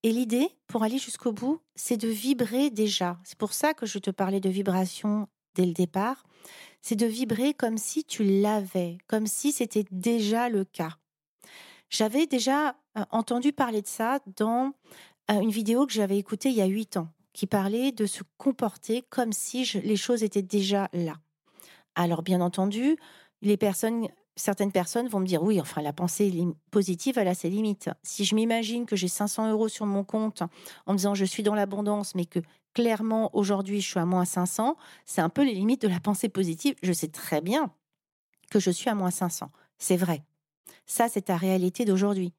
Et 0.02 0.12
l'idée, 0.12 0.48
pour 0.66 0.82
aller 0.82 0.98
jusqu'au 0.98 1.32
bout, 1.32 1.60
c'est 1.74 1.98
de 1.98 2.08
vibrer 2.08 2.70
déjà. 2.70 3.18
C'est 3.22 3.38
pour 3.38 3.52
ça 3.52 3.74
que 3.74 3.86
je 3.86 3.98
te 3.98 4.10
parlais 4.10 4.40
de 4.40 4.48
vibration 4.48 5.28
dès 5.54 5.66
le 5.66 5.72
départ. 5.72 6.24
C'est 6.80 6.96
de 6.96 7.06
vibrer 7.06 7.52
comme 7.52 7.76
si 7.76 8.04
tu 8.04 8.24
l'avais, 8.24 8.96
comme 9.06 9.26
si 9.26 9.52
c'était 9.52 9.84
déjà 9.90 10.48
le 10.48 10.64
cas. 10.64 10.96
J'avais 11.90 12.26
déjà 12.26 12.76
euh, 12.96 13.04
entendu 13.10 13.52
parler 13.52 13.82
de 13.82 13.86
ça 13.86 14.20
dans 14.36 14.72
euh, 15.30 15.40
une 15.40 15.50
vidéo 15.50 15.86
que 15.86 15.92
j'avais 15.92 16.16
écoutée 16.16 16.48
il 16.48 16.56
y 16.56 16.62
a 16.62 16.66
huit 16.66 16.96
ans, 16.96 17.08
qui 17.34 17.46
parlait 17.46 17.92
de 17.92 18.06
se 18.06 18.22
comporter 18.38 19.02
comme 19.10 19.32
si 19.32 19.64
les 19.84 19.96
choses 19.96 20.22
étaient 20.22 20.40
déjà 20.40 20.88
là. 20.94 21.18
Alors 21.94 22.22
bien 22.22 22.40
entendu, 22.40 22.96
les 23.42 23.56
personnes 23.56 24.08
certaines 24.40 24.72
personnes 24.72 25.08
vont 25.08 25.20
me 25.20 25.26
dire 25.26 25.42
oui, 25.42 25.60
enfin 25.60 25.82
la 25.82 25.92
pensée 25.92 26.32
positive, 26.70 27.18
elle 27.18 27.28
a 27.28 27.34
ses 27.34 27.50
limites. 27.50 27.90
Si 28.02 28.24
je 28.24 28.34
m'imagine 28.34 28.86
que 28.86 28.96
j'ai 28.96 29.08
500 29.08 29.50
euros 29.50 29.68
sur 29.68 29.86
mon 29.86 30.04
compte 30.04 30.42
en 30.86 30.92
me 30.92 30.96
disant 30.96 31.14
je 31.14 31.24
suis 31.24 31.42
dans 31.42 31.54
l'abondance, 31.54 32.14
mais 32.14 32.24
que 32.24 32.40
clairement 32.74 33.30
aujourd'hui 33.34 33.80
je 33.80 33.88
suis 33.88 34.00
à 34.00 34.06
moins 34.06 34.24
500, 34.24 34.76
c'est 35.06 35.20
un 35.20 35.28
peu 35.28 35.44
les 35.44 35.54
limites 35.54 35.82
de 35.82 35.88
la 35.88 36.00
pensée 36.00 36.28
positive. 36.28 36.74
Je 36.82 36.92
sais 36.92 37.08
très 37.08 37.40
bien 37.40 37.72
que 38.50 38.58
je 38.58 38.70
suis 38.70 38.90
à 38.90 38.94
moins 38.94 39.10
500. 39.10 39.50
C'est 39.78 39.96
vrai. 39.96 40.24
Ça, 40.86 41.08
c'est 41.08 41.22
ta 41.22 41.36
réalité 41.36 41.84
d'aujourd'hui. 41.84 42.32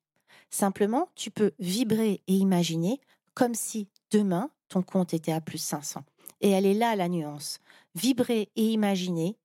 Simplement, 0.50 1.10
tu 1.16 1.32
peux 1.32 1.52
vibrer 1.60 2.22
et 2.28 2.34
imaginer 2.34 3.00
comme 3.34 3.56
si 3.56 3.88
demain, 4.12 4.50
ton 4.68 4.82
compte 4.82 5.14
était 5.14 5.32
à 5.32 5.40
plus 5.40 5.58
500. 5.58 6.04
Et 6.42 6.50
elle 6.50 6.66
est 6.66 6.74
là 6.74 6.96
la 6.96 7.08
nuance. 7.08 7.60
Vibrer 7.96 8.50
et 8.56 8.66
imaginer 8.72 9.38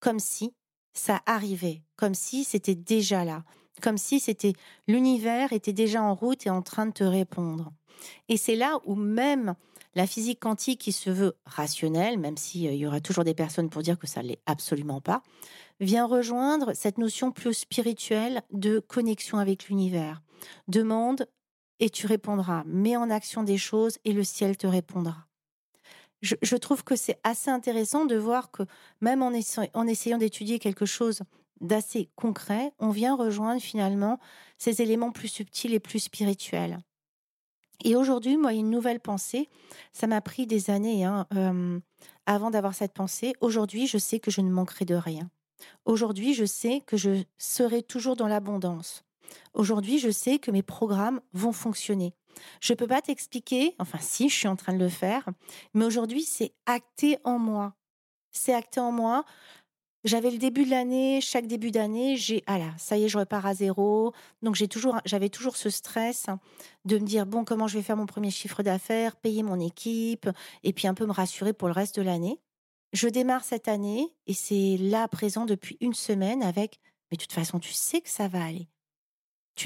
comme 0.00 0.18
si 0.18 0.52
ça 1.00 1.22
arrivait, 1.24 1.82
comme 1.96 2.14
si 2.14 2.44
c'était 2.44 2.74
déjà 2.74 3.24
là, 3.24 3.44
comme 3.80 3.96
si 3.96 4.20
c'était 4.20 4.52
l'univers 4.86 5.52
était 5.52 5.72
déjà 5.72 6.02
en 6.02 6.14
route 6.14 6.46
et 6.46 6.50
en 6.50 6.62
train 6.62 6.86
de 6.86 6.92
te 6.92 7.04
répondre. 7.04 7.72
Et 8.28 8.36
c'est 8.36 8.54
là 8.54 8.78
où 8.84 8.94
même 8.94 9.54
la 9.94 10.06
physique 10.06 10.40
quantique 10.40 10.80
qui 10.80 10.92
se 10.92 11.10
veut 11.10 11.34
rationnelle, 11.46 12.18
même 12.18 12.36
s'il 12.36 12.68
euh, 12.68 12.74
y 12.74 12.86
aura 12.86 13.00
toujours 13.00 13.24
des 13.24 13.34
personnes 13.34 13.70
pour 13.70 13.82
dire 13.82 13.98
que 13.98 14.06
ça 14.06 14.22
ne 14.22 14.28
l'est 14.28 14.40
absolument 14.46 15.00
pas, 15.00 15.22
vient 15.80 16.06
rejoindre 16.06 16.72
cette 16.74 16.98
notion 16.98 17.32
plus 17.32 17.54
spirituelle 17.54 18.42
de 18.52 18.78
connexion 18.78 19.38
avec 19.38 19.68
l'univers. 19.68 20.22
Demande 20.68 21.26
et 21.80 21.90
tu 21.90 22.06
répondras. 22.06 22.62
Mets 22.66 22.96
en 22.96 23.10
action 23.10 23.42
des 23.42 23.58
choses 23.58 23.98
et 24.04 24.12
le 24.12 24.22
ciel 24.22 24.56
te 24.56 24.66
répondra. 24.66 25.29
Je, 26.22 26.56
trouve 26.56 26.84
que 26.84 26.96
c'est 26.96 27.18
assez 27.24 27.50
intéressant 27.50 28.04
de 28.04 28.16
voir 28.16 28.50
que 28.50 28.64
même 29.00 29.22
en, 29.22 29.32
essayant 29.32 30.18
d'étudier 30.18 30.58
quelque 30.58 30.84
chose 30.84 31.22
d'assez 31.60 32.10
concret, 32.14 32.72
on 32.78 32.90
vient 32.90 33.16
rejoindre 33.16 33.60
finalement 33.60 34.18
ces 34.58 34.82
éléments 34.82 35.12
plus 35.12 35.28
subtils 35.28 35.72
et 35.72 35.80
plus 35.80 36.00
spirituels. 36.00 36.80
Et 37.82 37.96
aujourd'hui, 37.96 38.36
moi, 38.36 38.52
une 38.52 38.68
nouvelle 38.68 39.00
pensée. 39.00 39.48
Ça 39.92 40.06
m'a 40.06 40.20
pris 40.20 40.46
des 40.46 40.68
années 40.68 41.04
hein, 41.04 41.26
euh, 41.34 41.80
avant 42.26 42.50
d'avoir 42.50 42.74
cette 42.74 42.92
pensée. 42.92 43.32
Aujourd'hui, 43.40 43.86
je 43.86 43.96
sais 43.96 44.20
que 44.20 44.30
je 44.30 44.42
ne 44.42 44.50
manquerai 44.50 44.84
de 44.84 44.94
rien. 44.94 45.30
Aujourd'hui, 45.84 46.34
je 46.34 46.44
sais 46.44 46.82
que 46.86 46.96
je 46.96 47.22
serai 47.38 47.82
toujours 47.82 48.16
dans 48.16 48.28
l'abondance. 48.28 49.04
Aujourd'hui, 49.54 49.98
je 49.98 50.10
sais 50.10 50.38
que 50.38 50.50
mes 50.50 50.62
programmes 50.62 51.20
vont 51.32 51.52
fonctionner. 51.52 52.14
Je 52.60 52.72
ne 52.72 52.76
peux 52.76 52.86
pas 52.86 53.00
t'expliquer, 53.00 53.74
enfin 53.78 53.98
si, 54.00 54.28
je 54.28 54.34
suis 54.34 54.48
en 54.48 54.56
train 54.56 54.72
de 54.72 54.78
le 54.78 54.88
faire, 54.88 55.28
mais 55.74 55.84
aujourd'hui, 55.84 56.22
c'est 56.22 56.52
acté 56.66 57.18
en 57.24 57.38
moi. 57.38 57.74
C'est 58.32 58.54
acté 58.54 58.80
en 58.80 58.92
moi. 58.92 59.24
J'avais 60.04 60.30
le 60.30 60.38
début 60.38 60.64
de 60.64 60.70
l'année, 60.70 61.20
chaque 61.20 61.46
début 61.46 61.70
d'année, 61.70 62.16
j'ai 62.16 62.42
ah 62.46 62.58
là, 62.58 62.72
ça 62.78 62.96
y 62.96 63.04
est, 63.04 63.08
je 63.08 63.18
repars 63.18 63.44
à 63.44 63.54
zéro. 63.54 64.14
Donc 64.42 64.54
j'ai 64.54 64.68
toujours, 64.68 64.98
j'avais 65.04 65.28
toujours 65.28 65.56
ce 65.56 65.68
stress 65.68 66.26
de 66.86 66.98
me 66.98 67.04
dire 67.04 67.26
bon, 67.26 67.44
comment 67.44 67.66
je 67.66 67.76
vais 67.76 67.82
faire 67.82 67.96
mon 67.96 68.06
premier 68.06 68.30
chiffre 68.30 68.62
d'affaires, 68.62 69.16
payer 69.16 69.42
mon 69.42 69.60
équipe, 69.60 70.28
et 70.62 70.72
puis 70.72 70.88
un 70.88 70.94
peu 70.94 71.06
me 71.06 71.12
rassurer 71.12 71.52
pour 71.52 71.68
le 71.68 71.74
reste 71.74 71.96
de 71.96 72.02
l'année. 72.02 72.40
Je 72.92 73.08
démarre 73.08 73.44
cette 73.44 73.68
année 73.68 74.08
et 74.26 74.34
c'est 74.34 74.78
là 74.78 75.06
présent 75.06 75.44
depuis 75.44 75.76
une 75.80 75.94
semaine 75.94 76.42
avec 76.42 76.80
mais 77.10 77.16
de 77.16 77.22
toute 77.22 77.32
façon, 77.32 77.58
tu 77.58 77.72
sais 77.72 78.00
que 78.00 78.08
ça 78.08 78.28
va 78.28 78.44
aller 78.44 78.68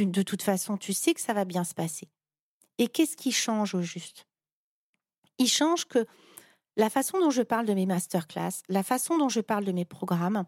de 0.03 0.23
toute 0.23 0.43
façon, 0.43 0.77
tu 0.77 0.93
sais 0.93 1.15
que 1.15 1.21
ça 1.21 1.33
va 1.33 1.45
bien 1.45 1.65
se 1.65 1.75
passer. 1.75 2.09
Et 2.79 2.89
qu'est-ce 2.89 3.17
qui 3.17 3.33
change 3.33 3.75
au 3.75 3.83
juste? 3.83 4.27
Il 5.39 5.49
change 5.49 5.87
que 5.87 6.07
la 6.77 6.91
façon 6.91 7.19
dont 7.19 7.31
je 7.31 7.43
parle 7.43 7.67
de 7.67 7.75
mes 7.75 7.87
masterclass, 7.87 8.63
la 8.69 8.83
façon 8.83 9.19
dont 9.19 9.29
je 9.29 9.41
parle 9.41 9.65
de 9.65 9.73
mes 9.73 9.85
programmes, 9.85 10.45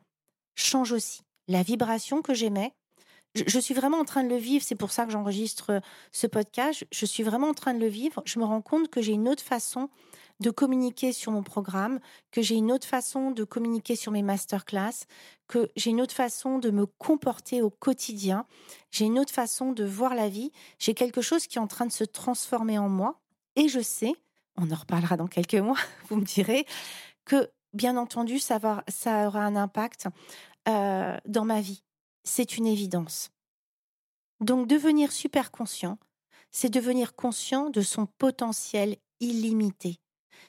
change 0.57 0.93
aussi. 0.93 1.23
La 1.49 1.63
vibration 1.63 2.23
que 2.23 2.35
j'émets, 2.35 2.73
je, 3.35 3.59
suis 3.59 3.75
vraiment 3.75 3.99
en 3.99 4.05
train 4.05 4.25
de 4.25 4.29
le 4.29 4.37
vivre. 4.37 4.65
C'est 4.65 4.75
pour 4.75 4.91
ça 4.91 5.05
que 5.05 5.13
j'enregistre 5.13 5.81
ce 6.11 6.27
podcast. 6.27 6.85
je 6.91 7.07
suis 7.07 7.23
vraiment 7.23 7.49
en 7.49 7.55
train 7.55 7.75
de 7.75 7.81
le 7.81 7.89
vivre. 7.89 8.23
Je 8.25 8.39
me 8.39 8.45
rends 8.45 8.63
compte 8.63 8.89
que 8.89 9.03
j'ai 9.03 9.13
une 9.13 9.29
autre 9.29 9.43
façon 9.43 9.89
de 10.41 10.51
communiquer 10.51 11.13
sur 11.13 11.33
mon 11.33 11.43
programme, 11.43 12.01
que 12.31 12.43
j'ai 12.43 12.57
une 12.57 12.71
autre 12.71 12.87
façon 12.87 13.31
de 13.31 13.45
communiquer 13.45 13.97
sur 13.97 14.13
mes 14.13 14.23
masterclass, 14.23 15.07
que 15.49 15.71
j'ai 15.77 15.91
une 15.91 16.01
autre 16.01 16.15
façon 16.15 16.59
de 16.59 16.71
me 16.71 16.87
comporter 16.87 17.63
au 17.63 17.71
quotidien, 17.71 18.47
j'ai 18.91 19.07
une 19.07 19.19
autre 19.19 19.33
façon 19.33 19.73
de 19.73 19.85
voir 19.85 20.15
la 20.15 20.29
vie, 20.29 20.53
j'ai 20.79 20.95
quelque 20.95 21.23
chose 21.23 21.47
qui 21.47 21.59
est 21.59 21.61
en 21.61 21.67
train 21.67 21.87
de 21.87 21.93
se 21.93 22.05
transformer 22.05 22.79
en 22.79 22.89
moi 22.89 23.21
et 23.57 23.69
je 23.69 23.81
sais, 23.81 24.13
on 24.57 24.71
en 24.71 24.77
reparlera 24.77 25.17
dans 25.17 25.29
quelques 25.29 25.55
mois, 25.55 25.79
vous 26.09 26.17
me 26.17 26.25
direz, 26.25 26.67
que 27.25 27.51
bien 27.73 27.97
entendu, 27.97 28.39
ça, 28.39 28.61
ça 28.89 29.27
aura 29.27 29.41
un 29.41 29.57
impact 29.57 30.09
euh, 30.69 31.17
dans 31.27 31.45
ma 31.45 31.61
vie. 31.61 31.83
C'est 32.25 32.57
une 32.57 32.67
évidence. 32.67 33.31
Donc 34.41 34.67
devenir 34.67 35.13
super 35.13 35.51
conscient, 35.51 35.99
c'est 36.51 36.69
devenir 36.69 37.15
conscient 37.15 37.71
de 37.71 37.81
son 37.81 38.07
potentiel 38.07 38.97
illimité 39.21 39.99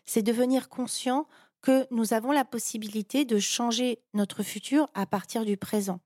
c'est 0.06 0.22
devenir 0.22 0.70
conscient 0.70 1.28
que 1.62 1.88
nous 1.92 2.14
avons 2.14 2.32
la 2.32 2.46
possibilité 2.46 3.26
de 3.26 3.40
changer 3.40 4.00
notre 4.14 4.44
futur 4.44 4.88
à 4.94 5.06
partir 5.06 5.46
du 5.46 5.58
présent. 5.58 6.00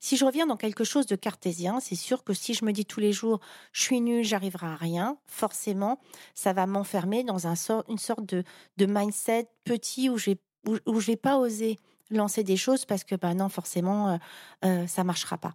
Si 0.00 0.16
je 0.16 0.24
reviens 0.24 0.46
dans 0.46 0.56
quelque 0.56 0.84
chose 0.84 1.06
de 1.06 1.16
cartésien, 1.16 1.80
c'est 1.80 1.94
sûr 1.94 2.24
que 2.24 2.34
si 2.34 2.54
je 2.54 2.64
me 2.64 2.72
dis 2.72 2.84
tous 2.84 3.00
les 3.00 3.12
jours 3.12 3.40
je 3.72 3.82
suis 3.82 4.00
nul, 4.00 4.24
j'arriverai 4.24 4.66
à 4.66 4.76
rien, 4.76 5.18
forcément, 5.26 6.00
ça 6.34 6.52
va 6.52 6.66
m'enfermer 6.66 7.24
dans 7.24 7.46
un 7.46 7.54
une 7.88 7.98
sorte 7.98 8.24
de, 8.24 8.44
mindset 8.86 9.48
petit 9.64 10.08
où 10.08 10.18
je 10.18 10.30
ne 10.66 11.00
vais 11.00 11.16
pas 11.16 11.38
oser 11.38 11.78
lancer 12.10 12.42
des 12.42 12.56
choses 12.56 12.84
parce 12.84 13.04
que 13.04 13.14
ben 13.14 13.34
non, 13.34 13.48
forcément, 13.48 14.08
euh, 14.08 14.16
euh, 14.64 14.86
ça 14.86 15.04
marchera 15.04 15.38
pas. 15.38 15.54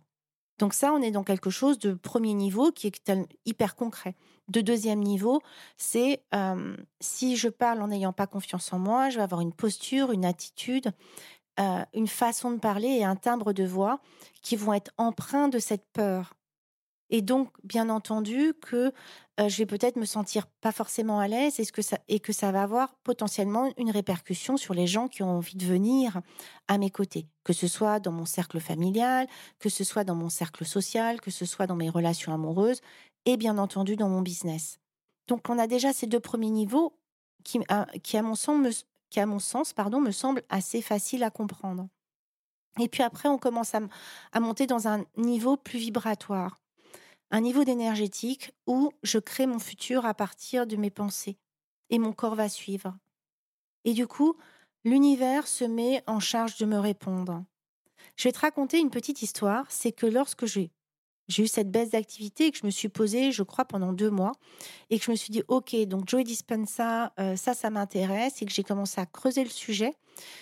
Donc 0.60 0.74
ça, 0.74 0.94
on 0.94 1.02
est 1.02 1.12
dans 1.12 1.24
quelque 1.24 1.50
chose 1.50 1.80
de 1.80 1.94
premier 1.94 2.34
niveau 2.34 2.72
qui 2.72 2.88
est 2.88 3.12
hyper 3.46 3.76
concret. 3.76 4.16
De 4.50 4.62
deuxième 4.62 5.00
niveau, 5.00 5.42
c'est 5.78 6.24
si 7.00 7.38
je 7.38 7.48
parle 7.50 7.82
en 7.82 7.88
n'ayant 7.88 8.14
pas 8.14 8.28
confiance 8.28 8.74
en 8.74 8.80
moi, 8.80 9.10
je 9.10 9.18
vais 9.18 9.24
avoir 9.24 9.42
une 9.42 9.54
posture, 9.54 10.12
une 10.12 10.26
attitude, 10.26 10.92
une 11.58 12.08
façon 12.08 12.52
de 12.52 12.58
parler 12.58 12.90
et 12.90 13.06
un 13.06 13.16
timbre 13.16 13.54
de 13.54 13.64
voix 13.64 14.00
qui 14.42 14.56
vont 14.56 14.74
être 14.74 14.92
empreints 14.98 15.48
de 15.48 15.60
cette 15.60 15.86
peur. 15.94 16.36
Et 17.10 17.22
donc, 17.22 17.50
bien 17.64 17.90
entendu, 17.90 18.54
que 18.62 18.92
je 19.38 19.58
vais 19.58 19.66
peut-être 19.66 19.96
me 19.98 20.06
sentir 20.06 20.48
pas 20.62 20.72
forcément 20.72 21.20
à 21.20 21.28
l'aise 21.28 21.60
et 21.60 21.66
que, 22.20 22.32
ça, 22.32 22.52
va 22.52 22.64
avoir 22.64 22.96
potentiellement 23.04 23.72
une 23.78 23.92
répercussion 23.92 24.58
sur 24.58 24.74
les 24.74 24.88
gens 24.88 25.08
qui 25.08 25.24
ont 25.24 25.38
envie 25.38 25.56
de 25.56 25.66
venir 25.66 26.22
à 26.68 26.78
mes 26.78 26.90
côtés, 26.90 27.28
que 27.44 27.54
ce 27.54 27.68
soit 27.68 28.00
dans 28.00 28.12
mon 28.12 28.26
cercle 28.26 28.60
familial, 28.60 29.28
que 29.60 29.70
ce 29.70 29.84
soit 29.84 30.04
dans 30.04 30.16
mon 30.16 30.30
cercle 30.30 30.66
social, 30.66 31.20
que 31.20 31.32
ce 31.32 31.46
soit 31.46 31.68
dans 31.68 31.76
mes 31.76 31.90
relations 31.90 32.34
amoureuses 32.34 32.82
et 33.26 33.38
bien 33.38 33.58
entendu 33.58 33.96
dans 33.96 34.10
mon 34.10 34.22
business. 34.22 34.80
Donc, 35.28 35.50
on 35.50 35.58
a 35.58 35.68
déjà 35.68 35.94
ces 35.94 36.08
deux 36.08 36.20
premiers 36.20 36.52
niveaux 36.52 36.94
qui, 37.44 37.60
qui 38.04 38.18
à 38.18 38.22
mon 38.22 38.36
sens, 38.36 38.60
me, 38.60 38.72
qui, 39.10 39.20
à 39.20 39.26
mon 39.26 39.40
sens 39.40 39.74
pardon, 39.74 40.00
me 40.00 40.12
semblent 40.12 40.44
assez 40.50 40.82
faciles 40.82 41.24
à 41.24 41.30
comprendre. 41.30 41.88
Et 42.80 42.88
puis 42.88 43.04
après, 43.04 43.30
on 43.30 43.38
commence 43.38 43.74
à 43.76 44.40
monter 44.40 44.66
dans 44.66 44.88
un 44.88 45.06
niveau 45.16 45.58
plus 45.58 45.78
vibratoire 45.78 46.63
un 47.34 47.42
niveau 47.42 47.64
d'énergétique 47.64 48.52
où 48.68 48.92
je 49.02 49.18
crée 49.18 49.48
mon 49.48 49.58
futur 49.58 50.06
à 50.06 50.14
partir 50.14 50.68
de 50.68 50.76
mes 50.76 50.92
pensées 50.92 51.40
et 51.90 51.98
mon 51.98 52.14
corps 52.14 52.36
va 52.36 52.48
suivre. 52.48 52.96
Et 53.86 53.94
du 53.94 54.06
coup, 54.06 54.38
l'univers 54.86 55.48
se 55.48 55.66
met 55.66 56.04
en 56.06 56.20
charge 56.20 56.58
de 56.58 56.66
me 56.66 56.78
répondre. 56.78 57.44
Je 58.18 58.26
vais 58.26 58.32
te 58.32 58.40
raconter 58.40 58.80
une 58.80 58.92
petite 58.92 59.24
histoire, 59.24 59.66
c'est 59.70 59.92
que 59.92 60.06
lorsque 60.06 60.46
j'ai 60.46 60.70
eu 61.40 61.48
cette 61.48 61.72
baisse 61.72 61.90
d'activité 61.90 62.46
et 62.46 62.52
que 62.52 62.60
je 62.60 62.68
me 62.68 62.72
suis 62.72 62.90
posée, 62.90 63.32
je 63.32 63.42
crois, 63.42 63.66
pendant 63.66 63.94
deux 63.94 64.12
mois, 64.12 64.34
et 64.92 65.00
que 65.00 65.06
je 65.06 65.12
me 65.12 65.16
suis 65.16 65.32
dit, 65.32 65.42
OK, 65.48 65.76
donc 65.88 66.08
Joey 66.08 66.24
Dispensa, 66.24 67.14
euh, 67.20 67.36
ça, 67.36 67.56
ça 67.56 67.72
m'intéresse, 67.72 68.44
et 68.44 68.46
que 68.46 68.52
j'ai 68.52 68.64
commencé 68.64 69.02
à 69.02 69.08
creuser 69.08 69.44
le 69.44 69.50
sujet, 69.50 69.96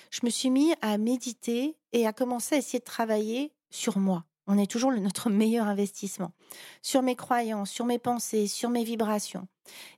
je 0.09 0.19
me 0.23 0.29
suis 0.29 0.49
mis 0.49 0.73
à 0.81 0.97
méditer 0.97 1.77
et 1.93 2.05
à 2.05 2.11
commencer 2.11 2.55
à 2.55 2.57
essayer 2.57 2.79
de 2.79 2.83
travailler 2.83 3.53
sur 3.69 3.97
moi. 3.97 4.25
On 4.47 4.57
est 4.57 4.69
toujours 4.69 4.91
notre 4.91 5.29
meilleur 5.29 5.67
investissement. 5.67 6.31
Sur 6.81 7.01
mes 7.01 7.15
croyances, 7.15 7.69
sur 7.69 7.85
mes 7.85 7.99
pensées, 7.99 8.47
sur 8.47 8.69
mes 8.69 8.83
vibrations. 8.83 9.47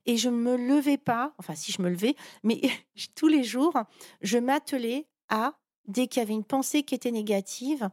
Et 0.05 0.17
je 0.17 0.29
ne 0.29 0.35
me 0.35 0.55
levais 0.55 0.97
pas, 0.97 1.33
enfin 1.37 1.55
si 1.55 1.71
je 1.71 1.81
me 1.81 1.89
levais, 1.89 2.15
mais 2.43 2.61
tous 3.15 3.27
les 3.27 3.43
jours, 3.43 3.73
je 4.21 4.37
m'attelais 4.37 5.07
à, 5.29 5.53
dès 5.87 6.07
qu'il 6.07 6.19
y 6.19 6.23
avait 6.23 6.33
une 6.33 6.43
pensée 6.43 6.83
qui 6.83 6.95
était 6.95 7.11
négative, 7.11 7.89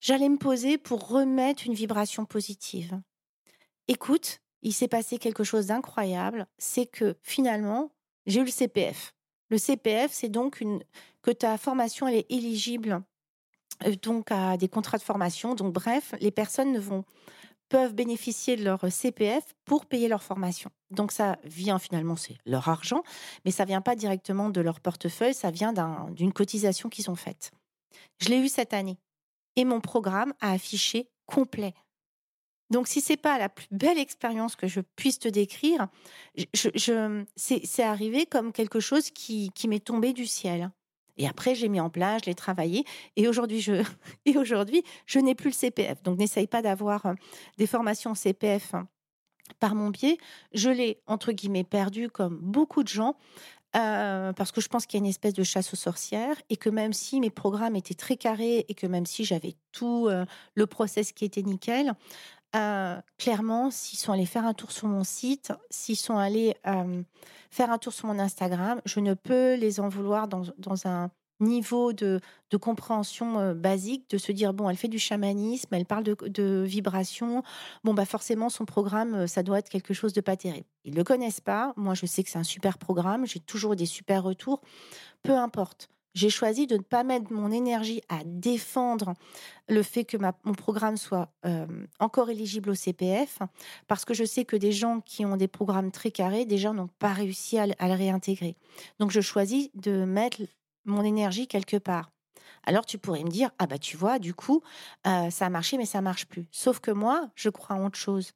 j'allais 0.00 0.28
me 0.28 0.38
poser 0.38 0.78
pour 0.78 1.08
remettre 1.08 1.66
une 1.66 1.74
vibration 1.74 2.24
positive. 2.24 3.00
Écoute, 3.88 4.40
il 4.62 4.72
s'est 4.72 4.88
passé 4.88 5.18
quelque 5.18 5.44
chose 5.44 5.66
d'incroyable, 5.66 6.46
c'est 6.58 6.86
que 6.86 7.16
finalement, 7.22 7.92
j'ai 8.26 8.40
eu 8.40 8.44
le 8.44 8.50
CPF. 8.50 9.14
Le 9.48 9.58
CPF, 9.58 10.12
c'est 10.12 10.28
donc 10.28 10.60
une, 10.60 10.82
que 11.22 11.30
ta 11.30 11.56
formation 11.58 12.08
elle 12.08 12.16
est 12.16 12.30
éligible 12.30 13.02
donc 14.02 14.30
à 14.30 14.56
des 14.56 14.68
contrats 14.68 14.98
de 14.98 15.02
formation. 15.02 15.54
Donc 15.54 15.72
bref, 15.72 16.14
les 16.20 16.30
personnes 16.30 16.72
ne 16.72 16.80
vont 16.80 17.04
peuvent 17.68 17.94
bénéficier 17.94 18.54
de 18.54 18.62
leur 18.62 18.92
CPF 18.92 19.42
pour 19.64 19.86
payer 19.86 20.06
leur 20.06 20.22
formation. 20.22 20.70
Donc 20.90 21.10
ça 21.10 21.36
vient 21.42 21.80
finalement, 21.80 22.14
c'est 22.14 22.38
leur 22.46 22.68
argent, 22.68 23.02
mais 23.44 23.50
ça 23.50 23.64
vient 23.64 23.80
pas 23.80 23.96
directement 23.96 24.50
de 24.50 24.60
leur 24.60 24.78
portefeuille, 24.78 25.34
ça 25.34 25.50
vient 25.50 25.72
d'une 26.10 26.32
cotisation 26.32 26.88
qu'ils 26.88 27.10
ont 27.10 27.16
faite. 27.16 27.50
Je 28.20 28.28
l'ai 28.28 28.38
eu 28.38 28.48
cette 28.48 28.72
année 28.72 28.98
et 29.56 29.64
mon 29.64 29.80
programme 29.80 30.32
a 30.40 30.52
affiché 30.52 31.08
complet. 31.26 31.74
Donc 32.70 32.86
si 32.86 33.00
c'est 33.00 33.16
pas 33.16 33.36
la 33.36 33.48
plus 33.48 33.66
belle 33.72 33.98
expérience 33.98 34.54
que 34.54 34.68
je 34.68 34.80
puisse 34.94 35.18
te 35.18 35.28
décrire, 35.28 35.88
c'est 36.54 37.82
arrivé 37.82 38.26
comme 38.26 38.52
quelque 38.52 38.78
chose 38.78 39.10
qui 39.10 39.50
m'est 39.66 39.84
tombé 39.84 40.12
du 40.12 40.26
ciel. 40.26 40.70
Et 41.16 41.26
après, 41.26 41.54
j'ai 41.54 41.68
mis 41.68 41.80
en 41.80 41.90
place, 41.90 42.22
je 42.24 42.30
l'ai 42.30 42.34
travaillé. 42.34 42.84
Et 43.16 43.28
aujourd'hui, 43.28 43.60
je, 43.60 43.82
et 44.24 44.36
aujourd'hui, 44.36 44.82
je 45.06 45.18
n'ai 45.18 45.34
plus 45.34 45.50
le 45.50 45.54
CPF. 45.54 46.02
Donc, 46.02 46.18
n'essaye 46.18 46.46
pas 46.46 46.62
d'avoir 46.62 47.14
des 47.58 47.66
formations 47.66 48.14
CPF 48.14 48.74
hein, 48.74 48.88
par 49.60 49.74
mon 49.74 49.90
biais. 49.90 50.18
Je 50.52 50.70
l'ai, 50.70 51.00
entre 51.06 51.32
guillemets, 51.32 51.64
perdu 51.64 52.08
comme 52.10 52.38
beaucoup 52.40 52.82
de 52.82 52.88
gens. 52.88 53.16
parce 53.72 54.52
que 54.52 54.60
je 54.60 54.68
pense 54.68 54.86
qu'il 54.86 54.98
y 54.98 55.02
a 55.02 55.04
une 55.04 55.10
espèce 55.10 55.34
de 55.34 55.42
chasse 55.42 55.72
aux 55.74 55.76
sorcières 55.76 56.36
et 56.48 56.56
que 56.56 56.70
même 56.70 56.94
si 56.94 57.20
mes 57.20 57.30
programmes 57.30 57.76
étaient 57.76 57.94
très 57.94 58.16
carrés 58.16 58.64
et 58.68 58.74
que 58.74 58.86
même 58.86 59.04
si 59.04 59.24
j'avais 59.24 59.54
tout 59.72 60.08
le 60.54 60.66
process 60.66 61.12
qui 61.12 61.26
était 61.26 61.42
nickel, 61.42 61.92
clairement, 63.18 63.70
s'ils 63.70 63.98
sont 63.98 64.12
allés 64.12 64.26
faire 64.26 64.46
un 64.46 64.54
tour 64.54 64.72
sur 64.72 64.88
mon 64.88 65.04
site, 65.04 65.52
s'ils 65.70 65.96
sont 65.96 66.16
allés 66.16 66.54
faire 67.50 67.70
un 67.70 67.78
tour 67.78 67.92
sur 67.92 68.06
mon 68.06 68.18
Instagram, 68.18 68.80
je 68.84 69.00
ne 69.00 69.14
peux 69.14 69.54
les 69.54 69.80
en 69.80 69.88
vouloir 69.88 70.28
dans, 70.28 70.42
dans 70.58 70.86
un 70.86 71.10
niveau 71.40 71.92
de, 71.92 72.20
de 72.50 72.56
compréhension 72.56 73.54
basique, 73.54 74.08
de 74.10 74.18
se 74.18 74.32
dire, 74.32 74.54
bon, 74.54 74.70
elle 74.70 74.76
fait 74.76 74.88
du 74.88 74.98
chamanisme, 74.98 75.74
elle 75.74 75.84
parle 75.84 76.04
de, 76.04 76.16
de 76.28 76.64
vibration, 76.66 77.42
bon, 77.84 77.92
bah 77.92 78.06
forcément, 78.06 78.48
son 78.48 78.64
programme, 78.64 79.26
ça 79.26 79.42
doit 79.42 79.58
être 79.58 79.68
quelque 79.68 79.92
chose 79.92 80.12
de 80.14 80.20
pas 80.22 80.36
terrible. 80.36 80.66
Ils 80.84 80.92
ne 80.92 80.96
le 80.96 81.04
connaissent 81.04 81.42
pas, 81.42 81.74
moi 81.76 81.92
je 81.94 82.06
sais 82.06 82.22
que 82.24 82.30
c'est 82.30 82.38
un 82.38 82.42
super 82.42 82.78
programme, 82.78 83.26
j'ai 83.26 83.40
toujours 83.40 83.76
des 83.76 83.86
super 83.86 84.22
retours, 84.22 84.62
peu 85.22 85.36
importe. 85.36 85.88
J'ai 86.16 86.30
choisi 86.30 86.66
de 86.66 86.78
ne 86.78 86.82
pas 86.82 87.04
mettre 87.04 87.30
mon 87.30 87.52
énergie 87.52 88.00
à 88.08 88.20
défendre 88.24 89.12
le 89.68 89.82
fait 89.82 90.06
que 90.06 90.16
mon 90.16 90.54
programme 90.54 90.96
soit 90.96 91.30
encore 92.00 92.30
éligible 92.30 92.70
au 92.70 92.74
CPF, 92.74 93.40
parce 93.86 94.06
que 94.06 94.14
je 94.14 94.24
sais 94.24 94.46
que 94.46 94.56
des 94.56 94.72
gens 94.72 95.02
qui 95.02 95.26
ont 95.26 95.36
des 95.36 95.46
programmes 95.46 95.90
très 95.90 96.10
carrés, 96.10 96.46
déjà 96.46 96.72
n'ont 96.72 96.88
pas 96.98 97.12
réussi 97.12 97.58
à, 97.58 97.66
le 97.66 97.94
réintégrer. 97.94 98.56
Donc 98.98 99.10
je 99.10 99.20
choisis 99.20 99.68
de 99.74 100.06
mettre 100.06 100.40
mon 100.86 101.04
énergie 101.04 101.48
quelque 101.48 101.76
part. 101.76 102.10
Alors 102.64 102.86
tu 102.86 102.96
pourrais 102.96 103.22
me 103.22 103.28
dire, 103.28 103.50
ah 103.58 103.66
bah 103.66 103.76
tu 103.76 103.98
vois, 103.98 104.18
du 104.18 104.32
coup, 104.32 104.62
ça 105.04 105.28
a 105.46 105.50
marché, 105.50 105.76
mais 105.76 105.84
ça 105.84 106.00
marche 106.00 106.24
plus. 106.24 106.46
Sauf 106.50 106.80
que 106.80 106.92
moi, 106.92 107.28
je 107.34 107.50
crois 107.50 107.76
en 107.76 107.84
autre 107.84 107.98
chose. 107.98 108.32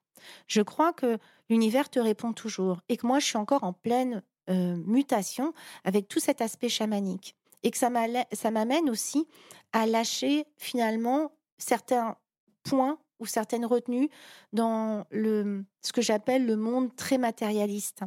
Je 0.49 0.61
crois 0.61 0.93
que 0.93 1.17
l'univers 1.49 1.89
te 1.89 1.99
répond 1.99 2.35
toujours 2.35 2.83
et 2.91 2.99
que 2.99 3.07
moi, 3.07 3.21
je 3.21 3.25
suis 3.25 3.39
encore 3.39 3.65
en 3.65 3.73
pleine 3.73 4.23
mutation 4.49 5.55
avec 5.85 6.09
tout 6.09 6.21
cet 6.21 6.43
aspect 6.43 6.69
chamanique 6.69 7.37
et 7.63 7.71
que 7.71 7.79
ça 7.79 7.91
m'amène 7.91 8.91
aussi 8.91 9.27
à 9.73 9.87
lâcher 9.87 10.47
finalement 10.57 11.33
certains 11.59 12.17
points 12.63 12.99
ou 13.19 13.27
certaines 13.27 13.67
retenues 13.67 14.09
dans 14.53 15.05
le, 15.11 15.65
ce 15.83 15.93
que 15.93 16.03
j'appelle 16.03 16.47
le 16.47 16.57
monde 16.57 16.95
très 16.97 17.19
matérialiste. 17.19 18.03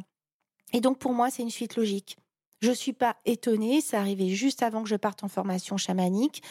Et 0.72 0.80
donc 0.80 0.98
pour 0.98 1.12
moi, 1.12 1.30
c'est 1.30 1.42
une 1.42 1.50
suite 1.50 1.76
logique. 1.76 2.16
Je 2.60 2.70
ne 2.70 2.74
suis 2.74 2.92
pas 2.92 3.16
étonnée, 3.24 3.80
ça 3.80 4.00
arrivait 4.00 4.30
juste 4.30 4.62
avant 4.62 4.82
que 4.82 4.88
je 4.88 4.96
parte 4.96 5.22
en 5.22 5.28
formation 5.28 5.76
chamanique. 5.76 6.42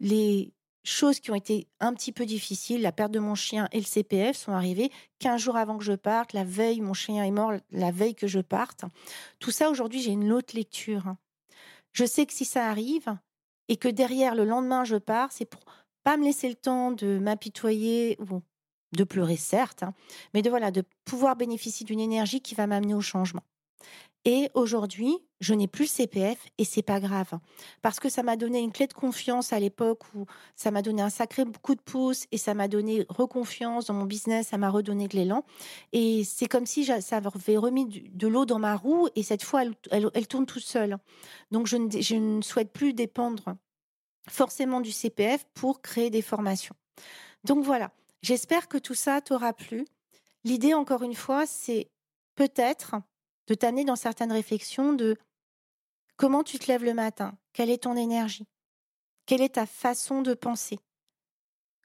Les 0.00 0.52
choses 0.84 1.20
qui 1.20 1.30
ont 1.30 1.36
été 1.36 1.68
un 1.80 1.94
petit 1.94 2.12
peu 2.12 2.26
difficiles, 2.26 2.82
la 2.82 2.92
perte 2.92 3.12
de 3.12 3.18
mon 3.18 3.34
chien 3.34 3.68
et 3.72 3.78
le 3.78 3.84
CPF, 3.84 4.36
sont 4.36 4.52
arrivées 4.52 4.90
15 5.20 5.40
jours 5.40 5.56
avant 5.56 5.78
que 5.78 5.84
je 5.84 5.92
parte. 5.92 6.32
La 6.32 6.44
veille, 6.44 6.80
mon 6.80 6.94
chien 6.94 7.22
est 7.24 7.30
mort, 7.30 7.52
la 7.70 7.90
veille 7.90 8.14
que 8.14 8.26
je 8.26 8.40
parte. 8.40 8.84
Tout 9.38 9.52
ça, 9.52 9.70
aujourd'hui, 9.70 10.02
j'ai 10.02 10.10
une 10.10 10.32
autre 10.32 10.56
lecture. 10.56 11.14
Je 11.92 12.04
sais 12.04 12.26
que 12.26 12.32
si 12.32 12.44
ça 12.44 12.68
arrive 12.68 13.16
et 13.68 13.76
que 13.76 13.88
derrière 13.88 14.34
le 14.34 14.44
lendemain 14.44 14.84
je 14.84 14.96
pars, 14.96 15.32
c'est 15.32 15.44
pour 15.44 15.60
pas 16.04 16.16
me 16.16 16.24
laisser 16.24 16.48
le 16.48 16.54
temps 16.54 16.90
de 16.90 17.18
m'apitoyer 17.18 18.18
ou 18.20 18.42
de 18.92 19.04
pleurer 19.04 19.36
certes, 19.36 19.82
hein, 19.82 19.94
mais 20.34 20.42
de 20.42 20.50
voilà 20.50 20.70
de 20.70 20.82
pouvoir 21.04 21.36
bénéficier 21.36 21.86
d'une 21.86 22.00
énergie 22.00 22.40
qui 22.40 22.54
va 22.54 22.66
m'amener 22.66 22.94
au 22.94 23.00
changement. 23.00 23.42
Et 24.24 24.50
aujourd'hui, 24.54 25.18
je 25.40 25.52
n'ai 25.52 25.66
plus 25.66 25.84
le 25.84 25.88
CPF 25.88 26.38
et 26.56 26.64
c'est 26.64 26.82
pas 26.82 27.00
grave 27.00 27.38
parce 27.82 27.98
que 27.98 28.08
ça 28.08 28.22
m'a 28.22 28.36
donné 28.36 28.60
une 28.60 28.70
clé 28.70 28.86
de 28.86 28.92
confiance 28.92 29.52
à 29.52 29.58
l'époque 29.58 30.02
où 30.14 30.26
ça 30.54 30.70
m'a 30.70 30.82
donné 30.82 31.02
un 31.02 31.10
sacré 31.10 31.42
coup 31.60 31.74
de 31.74 31.80
pouce 31.80 32.26
et 32.30 32.38
ça 32.38 32.54
m'a 32.54 32.68
donné 32.68 33.04
reconfiance 33.08 33.86
dans 33.86 33.94
mon 33.94 34.04
business, 34.04 34.48
ça 34.48 34.58
m'a 34.58 34.70
redonné 34.70 35.08
de 35.08 35.16
l'élan 35.16 35.44
et 35.92 36.22
c'est 36.22 36.46
comme 36.46 36.66
si 36.66 36.84
ça 36.84 37.16
avait 37.16 37.56
remis 37.56 37.86
de 37.86 38.28
l'eau 38.28 38.46
dans 38.46 38.60
ma 38.60 38.76
roue 38.76 39.08
et 39.16 39.24
cette 39.24 39.42
fois 39.42 39.64
elle, 39.90 40.28
tourne 40.28 40.46
toute 40.46 40.62
seule. 40.62 40.98
Donc 41.50 41.66
je 41.66 41.76
ne, 41.76 41.90
je 41.90 42.14
ne 42.14 42.42
souhaite 42.42 42.72
plus 42.72 42.92
dépendre 42.92 43.56
forcément 44.28 44.80
du 44.80 44.92
CPF 44.92 45.44
pour 45.54 45.82
créer 45.82 46.10
des 46.10 46.22
formations. 46.22 46.76
Donc 47.42 47.64
voilà, 47.64 47.90
j'espère 48.22 48.68
que 48.68 48.78
tout 48.78 48.94
ça 48.94 49.20
t'aura 49.20 49.52
plu. 49.52 49.84
L'idée 50.44 50.74
encore 50.74 51.02
une 51.02 51.16
fois, 51.16 51.44
c'est 51.46 51.90
peut-être 52.36 52.94
de 53.46 53.54
t'amener 53.54 53.84
dans 53.84 53.96
certaines 53.96 54.32
réflexions 54.32 54.92
de 54.92 55.16
comment 56.16 56.42
tu 56.42 56.58
te 56.58 56.70
lèves 56.70 56.84
le 56.84 56.94
matin, 56.94 57.36
quelle 57.52 57.70
est 57.70 57.84
ton 57.84 57.96
énergie, 57.96 58.46
quelle 59.26 59.42
est 59.42 59.54
ta 59.54 59.66
façon 59.66 60.22
de 60.22 60.34
penser, 60.34 60.78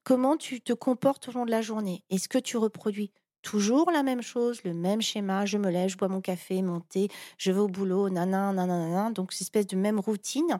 comment 0.03 0.37
tu 0.37 0.61
te 0.61 0.73
comportes 0.73 1.29
au 1.29 1.31
long 1.31 1.45
de 1.45 1.51
la 1.51 1.61
journée, 1.61 2.03
est-ce 2.09 2.29
que 2.29 2.37
tu 2.37 2.57
reproduis 2.57 3.11
toujours 3.41 3.91
la 3.91 4.03
même 4.03 4.21
chose, 4.21 4.63
le 4.63 4.73
même 4.73 5.01
schéma, 5.01 5.45
je 5.45 5.57
me 5.57 5.69
lève, 5.69 5.89
je 5.89 5.97
bois 5.97 6.09
mon 6.09 6.21
café, 6.21 6.61
mon 6.61 6.81
thé, 6.81 7.07
je 7.37 7.51
vais 7.51 7.59
au 7.59 7.67
boulot, 7.67 8.09
nanan, 8.09 8.53
nanan, 8.53 9.13
donc 9.13 9.31
cette 9.31 9.43
espèce 9.43 9.67
de 9.67 9.77
même 9.77 9.99
routine, 9.99 10.59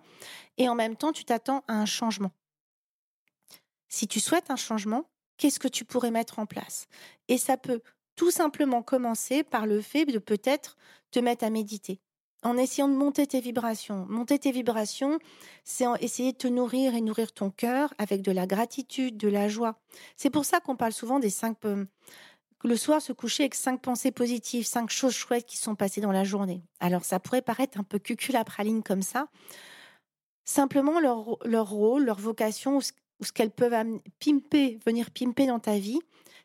et 0.58 0.70
en 0.70 0.76
même 0.76 0.96
temps 0.96 1.12
tu 1.12 1.26
t'attends 1.26 1.64
à 1.68 1.74
un 1.74 1.86
changement. 1.86 2.32
Si 3.90 4.08
tu 4.08 4.20
souhaites 4.20 4.52
un 4.52 4.56
changement, 4.56 5.10
qu'est-ce 5.38 5.60
que 5.60 5.68
tu 5.68 5.86
pourrais 5.86 6.12
mettre 6.12 6.40
en 6.40 6.46
place? 6.46 6.88
Et 7.28 7.38
ça 7.38 7.58
peut 7.58 7.82
tout 8.18 8.32
simplement 8.32 8.82
commencer 8.82 9.44
par 9.44 9.66
le 9.66 9.80
fait 9.80 10.04
de 10.04 10.20
peut-être 10.20 10.76
te 11.12 11.20
mettre 11.20 11.46
à 11.46 11.50
méditer. 11.50 12.02
En 12.44 12.58
essayant 12.58 12.90
de 12.90 12.96
monter 12.96 13.26
tes 13.26 13.40
vibrations. 13.40 14.06
Monter 14.10 14.38
tes 14.38 14.52
vibrations, 14.52 15.20
c'est 15.64 15.86
essayer 16.02 16.34
de 16.34 16.38
te 16.38 16.48
nourrir 16.48 16.94
et 16.96 17.02
nourrir 17.02 17.32
ton 17.32 17.50
cœur 17.50 17.94
avec 17.98 18.22
de 18.22 18.32
la 18.32 18.46
gratitude, 18.46 19.18
de 19.18 19.28
la 19.28 19.48
joie. 19.48 19.80
C'est 20.18 20.30
pour 20.30 20.46
ça 20.46 20.60
qu'on 20.60 20.76
parle 20.76 20.94
souvent 20.94 21.20
des 21.20 21.30
cinq. 21.30 21.58
Le 22.64 22.76
soir, 22.76 23.02
se 23.02 23.14
coucher 23.14 23.44
avec 23.44 23.56
cinq 23.56 23.82
pensées 23.82 24.12
positives, 24.12 24.66
cinq 24.66 24.90
choses 24.90 25.14
chouettes 25.14 25.46
qui 25.46 25.58
sont 25.58 25.76
passées 25.76 26.02
dans 26.02 26.12
la 26.12 26.24
journée. 26.24 26.64
Alors, 26.80 27.06
ça 27.06 27.20
pourrait 27.20 27.42
paraître 27.42 27.80
un 27.80 27.84
peu 27.84 28.00
cucul 28.00 28.36
comme 28.84 29.04
ça. 29.04 29.28
Simplement, 30.46 31.00
leur, 31.00 31.38
leur 31.46 31.70
rôle, 31.70 32.06
leur 32.06 32.20
vocation, 32.20 32.78
ou 32.78 32.82
ce, 32.82 32.94
qu'elles 33.32 33.52
peuvent 33.52 34.00
pimper, 34.20 34.80
venir 34.86 35.12
pimper 35.12 35.48
dans 35.48 35.60
ta 35.60 35.78
vie, 35.78 36.00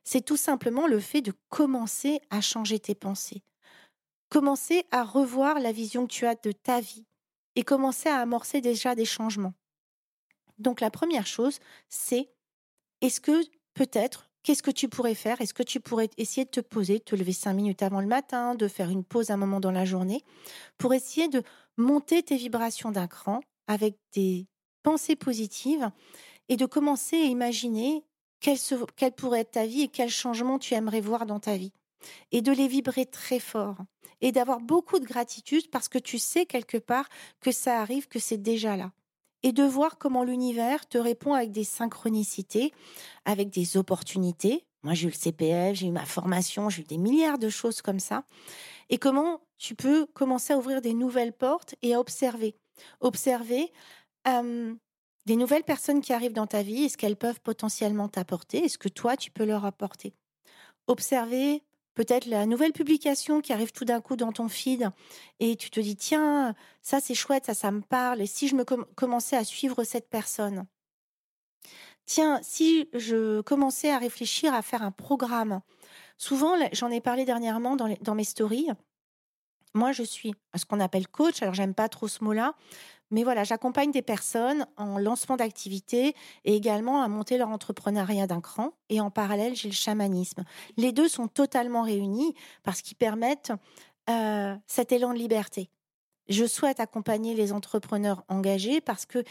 c'est 0.04 0.24
tout 0.24 0.36
simplement 0.36 0.86
le 0.86 1.00
fait 1.00 1.22
de 1.22 1.32
commencer 1.48 2.20
à 2.30 2.40
changer 2.40 2.78
tes 2.78 2.94
pensées. 2.94 3.42
Commencer 4.28 4.84
à 4.90 5.04
revoir 5.04 5.60
la 5.60 5.72
vision 5.72 6.06
que 6.06 6.12
tu 6.12 6.26
as 6.26 6.34
de 6.34 6.52
ta 6.52 6.80
vie 6.80 7.04
et 7.54 7.62
commencer 7.62 8.08
à 8.08 8.18
amorcer 8.18 8.60
déjà 8.60 8.94
des 8.94 9.04
changements. 9.04 9.54
Donc 10.58 10.80
la 10.80 10.90
première 10.90 11.26
chose, 11.26 11.58
c'est 11.88 12.30
est-ce 13.00 13.20
que 13.20 13.42
peut-être, 13.74 14.30
qu'est-ce 14.42 14.62
que 14.62 14.70
tu 14.70 14.88
pourrais 14.88 15.14
faire? 15.14 15.40
Est-ce 15.40 15.54
que 15.54 15.62
tu 15.62 15.80
pourrais 15.80 16.08
essayer 16.16 16.44
de 16.44 16.50
te 16.50 16.60
poser, 16.60 17.00
te 17.00 17.16
lever 17.16 17.32
cinq 17.32 17.54
minutes 17.54 17.82
avant 17.82 18.00
le 18.00 18.06
matin, 18.06 18.54
de 18.54 18.68
faire 18.68 18.90
une 18.90 19.04
pause 19.04 19.30
un 19.30 19.36
moment 19.36 19.60
dans 19.60 19.70
la 19.70 19.84
journée, 19.84 20.22
pour 20.78 20.94
essayer 20.94 21.28
de 21.28 21.42
monter 21.76 22.22
tes 22.22 22.36
vibrations 22.36 22.90
d'un 22.90 23.06
cran 23.08 23.40
avec 23.66 23.96
des 24.14 24.46
pensées 24.82 25.16
positives 25.16 25.90
et 26.48 26.56
de 26.56 26.66
commencer 26.66 27.16
à 27.16 27.24
imaginer 27.24 28.04
quelle, 28.42 29.12
pourrait 29.12 29.40
être 29.40 29.52
ta 29.52 29.66
vie 29.66 29.82
et 29.82 29.88
quel 29.88 30.10
changement 30.10 30.58
tu 30.58 30.74
aimerais 30.74 31.00
voir 31.00 31.26
dans 31.26 31.40
ta 31.40 31.56
vie? 31.56 31.72
Et 32.32 32.42
de 32.42 32.52
les 32.52 32.66
vibrer 32.66 33.06
très 33.06 33.38
fort. 33.38 33.76
Et 34.20 34.32
d'avoir 34.32 34.60
beaucoup 34.60 34.98
de 34.98 35.06
gratitude 35.06 35.70
parce 35.70 35.88
que 35.88 35.98
tu 35.98 36.18
sais 36.18 36.46
quelque 36.46 36.78
part 36.78 37.08
que 37.40 37.52
ça 37.52 37.80
arrive, 37.80 38.08
que 38.08 38.18
c'est 38.18 38.42
déjà 38.42 38.76
là. 38.76 38.92
Et 39.44 39.52
de 39.52 39.64
voir 39.64 39.98
comment 39.98 40.24
l'univers 40.24 40.86
te 40.86 40.98
répond 40.98 41.34
avec 41.34 41.50
des 41.50 41.64
synchronicités, 41.64 42.72
avec 43.24 43.50
des 43.50 43.76
opportunités. 43.76 44.64
Moi, 44.82 44.94
j'ai 44.94 45.06
eu 45.06 45.10
le 45.10 45.16
CPF, 45.16 45.76
j'ai 45.76 45.86
eu 45.86 45.92
ma 45.92 46.04
formation, 46.04 46.68
j'ai 46.68 46.82
eu 46.82 46.84
des 46.84 46.98
milliards 46.98 47.38
de 47.38 47.48
choses 47.48 47.82
comme 47.82 48.00
ça. 48.00 48.24
Et 48.90 48.98
comment 48.98 49.40
tu 49.58 49.76
peux 49.76 50.06
commencer 50.06 50.52
à 50.52 50.58
ouvrir 50.58 50.80
des 50.80 50.94
nouvelles 50.94 51.32
portes 51.32 51.76
et 51.82 51.94
à 51.94 52.00
observer. 52.00 52.56
Observer 53.00 53.72
des 55.26 55.36
nouvelles 55.36 55.64
personnes 55.64 56.00
qui 56.00 56.12
arrivent 56.12 56.32
dans 56.32 56.46
ta 56.46 56.62
vie, 56.62 56.84
est-ce 56.84 56.96
qu'elles 56.96 57.16
peuvent 57.16 57.40
potentiellement 57.40 58.08
t'apporter? 58.08 58.64
Est-ce 58.64 58.78
que 58.78 58.88
toi, 58.88 59.16
tu 59.16 59.30
peux 59.30 59.44
leur 59.44 59.64
apporter? 59.64 60.14
Observer 60.86 61.62
peut-être 61.94 62.26
la 62.26 62.46
nouvelle 62.46 62.72
publication 62.72 63.40
qui 63.40 63.52
arrive 63.52 63.72
tout 63.72 63.84
d'un 63.84 64.00
coup 64.00 64.16
dans 64.16 64.32
ton 64.32 64.48
feed 64.48 64.90
et 65.40 65.56
tu 65.56 65.70
te 65.70 65.78
dis, 65.78 65.96
tiens, 65.96 66.54
ça 66.80 67.00
c'est 67.00 67.14
chouette, 67.14 67.46
ça, 67.46 67.54
ça 67.54 67.70
me 67.70 67.82
parle. 67.82 68.20
Et 68.20 68.26
si 68.26 68.48
je 68.48 68.56
me 68.56 68.64
commençais 68.64 69.36
à 69.36 69.44
suivre 69.44 69.84
cette 69.84 70.08
personne? 70.08 70.66
Tiens, 72.04 72.40
si 72.42 72.88
je 72.94 73.42
commençais 73.42 73.90
à 73.90 73.98
réfléchir 73.98 74.52
à 74.54 74.62
faire 74.62 74.82
un 74.82 74.90
programme. 74.90 75.60
Souvent, 76.18 76.56
j'en 76.72 76.90
ai 76.90 77.00
parlé 77.00 77.24
dernièrement 77.24 77.76
dans, 77.76 77.94
dans 78.00 78.14
mes 78.14 78.24
stories. 78.24 78.68
Moi, 79.74 79.92
je 79.92 80.02
suis 80.02 80.34
ce 80.54 80.64
qu'on 80.64 80.80
appelle 80.80 81.08
coach. 81.08 81.42
Alors, 81.42 81.54
j'aime 81.54 81.74
pas 81.74 81.88
trop 81.88 82.08
ce 82.08 82.22
mot-là, 82.24 82.54
mais 83.12 83.24
voilà, 83.24 83.44
j'accompagne 83.44 83.92
des 83.92 84.02
personnes 84.02 84.66
en 84.78 84.98
lancement 84.98 85.36
d'activité 85.36 86.16
et 86.44 86.56
également 86.56 87.02
à 87.02 87.08
monter 87.08 87.36
leur 87.36 87.50
entrepreneuriat 87.50 88.26
d'un 88.26 88.40
cran. 88.40 88.72
Et 88.88 89.00
en 89.00 89.10
parallèle, 89.10 89.54
j'ai 89.54 89.68
le 89.68 89.74
chamanisme. 89.74 90.44
Les 90.78 90.92
deux 90.92 91.08
sont 91.08 91.28
totalement 91.28 91.82
réunis 91.82 92.34
parce 92.62 92.80
qu'ils 92.80 92.96
permettent 92.96 93.52
euh, 94.08 94.56
cet 94.66 94.92
élan 94.92 95.12
de 95.12 95.18
liberté. 95.18 95.68
Je 96.28 96.46
souhaite 96.46 96.80
accompagner 96.80 97.34
les 97.34 97.52
entrepreneurs 97.52 98.24
engagés 98.28 98.80
parce 98.80 99.04
que 99.04 99.22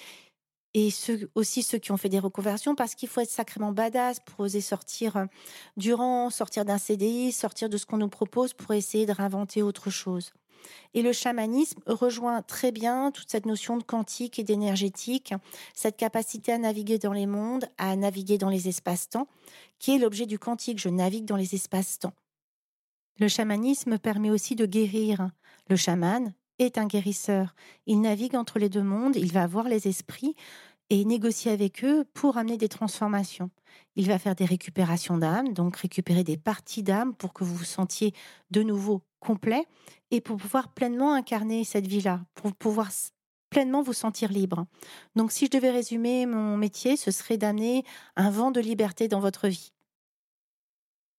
et 0.73 0.89
aussi 1.35 1.63
ceux 1.63 1.79
qui 1.79 1.91
ont 1.91 1.97
fait 1.97 2.07
des 2.07 2.19
reconversions, 2.19 2.75
parce 2.75 2.95
qu'il 2.95 3.09
faut 3.09 3.19
être 3.19 3.29
sacrément 3.29 3.73
badass 3.73 4.21
pour 4.21 4.39
oser 4.39 4.61
sortir 4.61 5.17
euh, 5.17 5.25
du 5.75 5.93
rang, 5.93 6.29
sortir 6.29 6.63
d'un 6.63 6.77
CDI, 6.77 7.33
sortir 7.33 7.67
de 7.67 7.75
ce 7.75 7.85
qu'on 7.85 7.97
nous 7.97 8.07
propose 8.07 8.53
pour 8.53 8.73
essayer 8.73 9.05
de 9.05 9.11
réinventer 9.11 9.61
autre 9.61 9.89
chose. 9.89 10.31
Et 10.93 11.01
le 11.01 11.13
chamanisme 11.13 11.81
rejoint 11.85 12.41
très 12.41 12.71
bien 12.71 13.11
toute 13.11 13.29
cette 13.29 13.45
notion 13.45 13.77
de 13.77 13.83
quantique 13.83 14.39
et 14.39 14.43
d'énergétique, 14.43 15.33
cette 15.73 15.97
capacité 15.97 16.51
à 16.51 16.57
naviguer 16.57 16.97
dans 16.97 17.13
les 17.13 17.27
mondes, 17.27 17.65
à 17.77 17.95
naviguer 17.95 18.37
dans 18.37 18.49
les 18.49 18.67
espaces-temps, 18.67 19.27
qui 19.79 19.95
est 19.95 19.99
l'objet 19.99 20.25
du 20.25 20.39
quantique. 20.39 20.79
Je 20.79 20.89
navigue 20.89 21.25
dans 21.25 21.37
les 21.37 21.55
espaces-temps. 21.55 22.13
Le 23.19 23.27
chamanisme 23.27 23.97
permet 23.97 24.29
aussi 24.29 24.55
de 24.55 24.65
guérir. 24.65 25.29
Le 25.69 25.75
chaman 25.75 26.33
est 26.59 26.77
un 26.77 26.85
guérisseur. 26.85 27.55
Il 27.85 28.01
navigue 28.01 28.35
entre 28.35 28.59
les 28.59 28.69
deux 28.69 28.83
mondes, 28.83 29.15
il 29.15 29.31
va 29.31 29.47
voir 29.47 29.67
les 29.67 29.87
esprits 29.87 30.35
et 30.91 31.05
négocier 31.05 31.51
avec 31.51 31.85
eux 31.85 32.03
pour 32.13 32.37
amener 32.37 32.57
des 32.57 32.67
transformations. 32.67 33.49
Il 33.95 34.07
va 34.07 34.19
faire 34.19 34.35
des 34.35 34.43
récupérations 34.43 35.17
d'âme, 35.17 35.53
donc 35.53 35.77
récupérer 35.77 36.25
des 36.25 36.35
parties 36.35 36.83
d'âme 36.83 37.15
pour 37.15 37.31
que 37.31 37.45
vous 37.45 37.55
vous 37.55 37.63
sentiez 37.63 38.13
de 38.51 38.61
nouveau 38.61 39.01
complet 39.21 39.65
et 40.11 40.19
pour 40.19 40.35
pouvoir 40.35 40.73
pleinement 40.73 41.13
incarner 41.13 41.63
cette 41.63 41.87
vie-là, 41.87 42.19
pour 42.35 42.53
pouvoir 42.53 42.89
pleinement 43.49 43.81
vous 43.81 43.93
sentir 43.93 44.33
libre. 44.33 44.65
Donc 45.15 45.31
si 45.31 45.45
je 45.45 45.51
devais 45.51 45.71
résumer 45.71 46.25
mon 46.25 46.57
métier, 46.57 46.97
ce 46.97 47.09
serait 47.09 47.37
d'amener 47.37 47.85
un 48.17 48.29
vent 48.29 48.51
de 48.51 48.59
liberté 48.59 49.07
dans 49.07 49.21
votre 49.21 49.47
vie. 49.47 49.71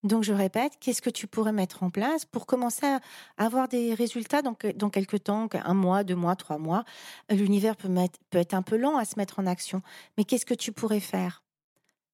Donc 0.03 0.23
je 0.23 0.33
répète, 0.33 0.73
qu'est-ce 0.81 1.01
que 1.01 1.09
tu 1.09 1.27
pourrais 1.27 1.53
mettre 1.53 1.81
en 1.81 1.89
place 1.89 2.25
pour 2.25 2.45
commencer 2.45 2.85
à 2.85 2.99
avoir 3.37 3.69
des 3.69 3.93
résultats 3.93 4.41
dans, 4.41 4.53
quelques 4.53 5.23
temps, 5.23 5.47
un 5.53 5.73
mois, 5.73 6.03
deux 6.03 6.15
mois, 6.15 6.35
trois 6.35 6.57
mois? 6.57 6.83
L'univers 7.29 7.77
peut, 7.77 7.89
peut 8.29 8.37
être 8.37 8.53
un 8.53 8.63
peu 8.63 8.75
lent 8.75 8.97
à 8.97 9.05
se 9.05 9.17
mettre 9.17 9.39
en 9.39 9.47
action, 9.47 9.81
mais 10.17 10.25
qu'est-ce 10.25 10.45
que 10.45 10.53
tu 10.53 10.73
pourrais 10.73 10.99
faire? 10.99 11.41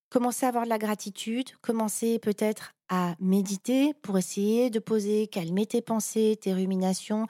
Commencer 0.10 0.46
à 0.46 0.50
avoir 0.50 0.66
de 0.66 0.70
la 0.70 0.78
gratitude, 0.78 1.50
commencer 1.62 2.20
peut-être 2.20 2.74
à 2.90 3.16
méditer 3.20 3.94
pour 4.02 4.18
essayer 4.18 4.70
de 4.70 4.80
poser, 4.80 5.28
calmer 5.28 5.66
tes 5.68 5.82
pensées, 5.82 6.38
tes 6.40 6.54
ruminations 6.54 7.28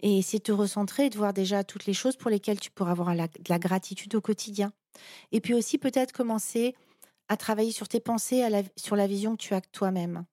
et 0.00 0.18
essayer 0.18 0.38
de 0.38 0.44
te 0.44 0.52
recentrer 0.52 1.06
et 1.06 1.10
de 1.10 1.18
voir 1.18 1.34
déjà 1.34 1.64
toutes 1.64 1.84
les 1.84 1.92
choses 1.92 2.16
pour 2.16 2.30
lesquelles 2.30 2.60
tu 2.60 2.70
pourras 2.70 2.92
avoir 2.92 3.14
de 3.14 3.48
la 3.48 3.58
gratitude 3.58 4.14
au 4.14 4.22
quotidien. 4.22 4.72
Et 5.30 5.40
puis 5.40 5.54
aussi 5.54 5.76
peut-être 5.78 6.12
commencer 6.12 6.74
à 7.28 7.36
travailler 7.36 7.72
sur 7.72 7.88
tes 7.88 8.00
pensées, 8.00 8.44
sur 8.76 8.96
la 8.96 9.06
vision 9.06 9.36
que 9.36 9.42
tu 9.42 9.54
as 9.54 9.60
de 9.60 9.66
toi-même. 9.72 10.24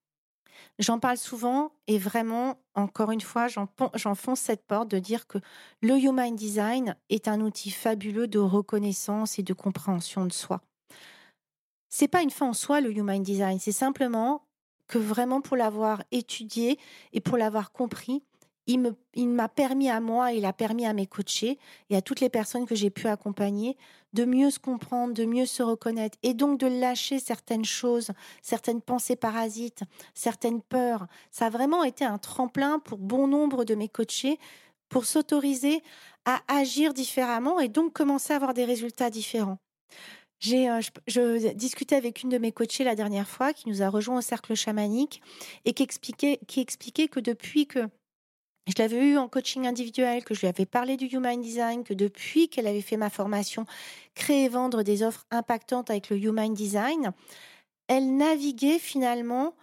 J'en 0.77 0.99
parle 0.99 1.17
souvent 1.17 1.71
et 1.87 1.97
vraiment, 1.97 2.57
encore 2.73 3.11
une 3.11 3.21
fois, 3.21 3.47
j'enfonce 3.47 4.39
cette 4.39 4.65
porte 4.65 4.89
de 4.89 4.99
dire 4.99 5.27
que 5.27 5.37
le 5.81 5.97
Human 5.97 6.35
Design 6.35 6.95
est 7.09 7.27
un 7.27 7.41
outil 7.41 7.71
fabuleux 7.71 8.27
de 8.27 8.39
reconnaissance 8.39 9.39
et 9.39 9.43
de 9.43 9.53
compréhension 9.53 10.25
de 10.25 10.33
soi. 10.33 10.61
C'est 11.89 12.07
pas 12.07 12.21
une 12.21 12.29
fin 12.29 12.47
en 12.47 12.53
soi 12.53 12.81
le 12.81 12.95
Human 12.95 13.21
Design, 13.21 13.59
c'est 13.59 13.71
simplement 13.71 14.43
que 14.87 14.97
vraiment 14.97 15.41
pour 15.41 15.57
l'avoir 15.57 16.03
étudié 16.11 16.79
et 17.13 17.21
pour 17.21 17.37
l'avoir 17.37 17.71
compris, 17.71 18.23
il 18.69 19.29
m'a 19.29 19.49
permis 19.49 19.89
à 19.89 19.99
moi, 19.99 20.31
il 20.31 20.45
a 20.45 20.53
permis 20.53 20.85
à 20.85 20.93
mes 20.93 21.07
coachés 21.07 21.57
et 21.89 21.95
à 21.95 22.01
toutes 22.01 22.19
les 22.19 22.29
personnes 22.29 22.65
que 22.65 22.75
j'ai 22.75 22.89
pu 22.89 23.07
accompagner 23.07 23.77
de 24.13 24.25
mieux 24.25 24.49
se 24.51 24.59
comprendre, 24.59 25.13
de 25.13 25.25
mieux 25.25 25.45
se 25.45 25.63
reconnaître 25.63 26.17
et 26.23 26.33
donc 26.33 26.59
de 26.59 26.67
lâcher 26.67 27.19
certaines 27.19 27.65
choses, 27.65 28.11
certaines 28.41 28.81
pensées 28.81 29.15
parasites, 29.15 29.83
certaines 30.13 30.61
peurs. 30.61 31.07
Ça 31.31 31.47
a 31.47 31.49
vraiment 31.49 31.83
été 31.83 32.05
un 32.05 32.17
tremplin 32.17 32.79
pour 32.79 32.97
bon 32.97 33.27
nombre 33.27 33.65
de 33.65 33.75
mes 33.75 33.89
coachés 33.89 34.39
pour 34.87 35.05
s'autoriser 35.05 35.83
à 36.25 36.41
agir 36.47 36.93
différemment 36.93 37.59
et 37.59 37.69
donc 37.69 37.93
commencer 37.93 38.33
à 38.33 38.35
avoir 38.35 38.53
des 38.53 38.65
résultats 38.65 39.09
différents. 39.09 39.59
J'ai, 40.39 40.69
euh, 40.69 40.79
je, 41.07 41.53
discutais 41.53 41.95
avec 41.95 42.23
une 42.23 42.29
de 42.29 42.37
mes 42.37 42.51
coachées 42.51 42.85
la 42.85 42.95
dernière 42.95 43.27
fois 43.27 43.51
qui 43.51 43.67
nous 43.67 43.81
a 43.81 43.89
rejoint 43.89 44.19
au 44.19 44.21
cercle 44.21 44.55
chamanique 44.55 45.21
et 45.65 45.73
qui 45.73 45.83
expliquait, 45.83 46.39
qui 46.47 46.61
expliquait 46.61 47.09
que 47.09 47.19
depuis 47.19 47.67
que 47.67 47.89
je 48.69 48.81
l'avais 48.81 48.97
eu 48.97 49.17
en 49.17 49.27
coaching 49.27 49.67
individuel, 49.67 50.23
que 50.23 50.33
je 50.33 50.41
lui 50.41 50.47
avais 50.47 50.65
parlé 50.65 50.97
du 50.97 51.05
Human 51.05 51.39
Design, 51.41 51.83
que 51.83 51.93
depuis 51.93 52.49
qu'elle 52.49 52.67
avait 52.67 52.81
fait 52.81 52.97
ma 52.97 53.09
formation, 53.09 53.65
créer 54.15 54.45
et 54.45 54.49
vendre 54.49 54.83
des 54.83 55.03
offres 55.03 55.25
impactantes 55.31 55.89
avec 55.89 56.09
le 56.09 56.17
Human 56.17 56.53
Design, 56.53 57.11
elle 57.87 58.15
naviguait 58.17 58.79
finalement 58.79 59.55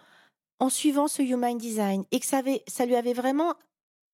en 0.59 0.69
suivant 0.69 1.07
ce 1.07 1.21
Human 1.21 1.57
Design 1.57 2.03
et 2.11 2.19
que 2.19 2.25
ça, 2.25 2.41
ça 2.67 2.85
lui 2.85 2.95
avait 2.95 3.13
vraiment 3.13 3.53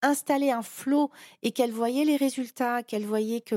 installé 0.01 0.51
un 0.51 0.61
flot 0.61 1.09
et 1.41 1.51
qu'elle 1.51 1.71
voyait 1.71 2.05
les 2.05 2.17
résultats, 2.17 2.83
qu'elle 2.83 3.05
voyait 3.05 3.41
que 3.41 3.55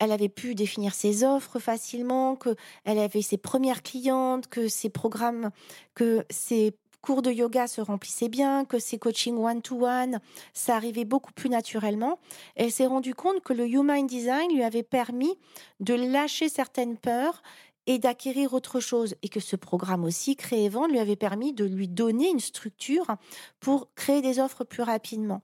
elle 0.00 0.10
avait 0.10 0.28
pu 0.28 0.54
définir 0.54 0.92
ses 0.94 1.22
offres 1.22 1.60
facilement, 1.60 2.34
que 2.34 2.56
elle 2.84 2.98
avait 2.98 3.22
ses 3.22 3.36
premières 3.36 3.82
clientes, 3.82 4.48
que 4.48 4.66
ses 4.68 4.90
programmes, 4.90 5.50
que 5.94 6.24
ses 6.30 6.74
cours 7.04 7.20
de 7.20 7.30
yoga 7.30 7.66
se 7.66 7.82
remplissaient 7.82 8.30
bien, 8.30 8.64
que 8.64 8.78
ses 8.78 8.98
coachings 8.98 9.36
one-to-one, 9.36 10.20
ça 10.54 10.74
arrivait 10.74 11.04
beaucoup 11.04 11.34
plus 11.34 11.50
naturellement. 11.50 12.18
Elle 12.56 12.72
s'est 12.72 12.86
rendue 12.86 13.14
compte 13.14 13.42
que 13.42 13.52
le 13.52 13.68
Human 13.68 14.06
Design 14.06 14.50
lui 14.50 14.64
avait 14.64 14.82
permis 14.82 15.36
de 15.80 15.92
lâcher 15.92 16.48
certaines 16.48 16.96
peurs 16.96 17.42
et 17.86 17.98
d'acquérir 17.98 18.54
autre 18.54 18.80
chose. 18.80 19.16
Et 19.22 19.28
que 19.28 19.38
ce 19.38 19.54
programme 19.54 20.02
aussi, 20.02 20.34
Créer 20.34 20.70
Vendre, 20.70 20.92
lui 20.92 20.98
avait 20.98 21.14
permis 21.14 21.52
de 21.52 21.66
lui 21.66 21.88
donner 21.88 22.30
une 22.30 22.40
structure 22.40 23.16
pour 23.60 23.92
créer 23.94 24.22
des 24.22 24.40
offres 24.40 24.64
plus 24.64 24.82
rapidement. 24.82 25.42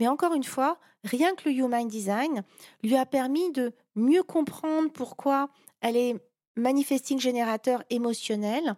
Mais 0.00 0.08
encore 0.08 0.32
une 0.32 0.44
fois, 0.44 0.78
rien 1.04 1.34
que 1.34 1.50
le 1.50 1.54
Human 1.54 1.86
Design 1.86 2.44
lui 2.82 2.96
a 2.96 3.04
permis 3.04 3.52
de 3.52 3.74
mieux 3.94 4.22
comprendre 4.22 4.90
pourquoi 4.90 5.50
elle 5.82 5.98
est 5.98 6.16
manifesting 6.56 7.20
générateur 7.20 7.82
émotionnel. 7.90 8.74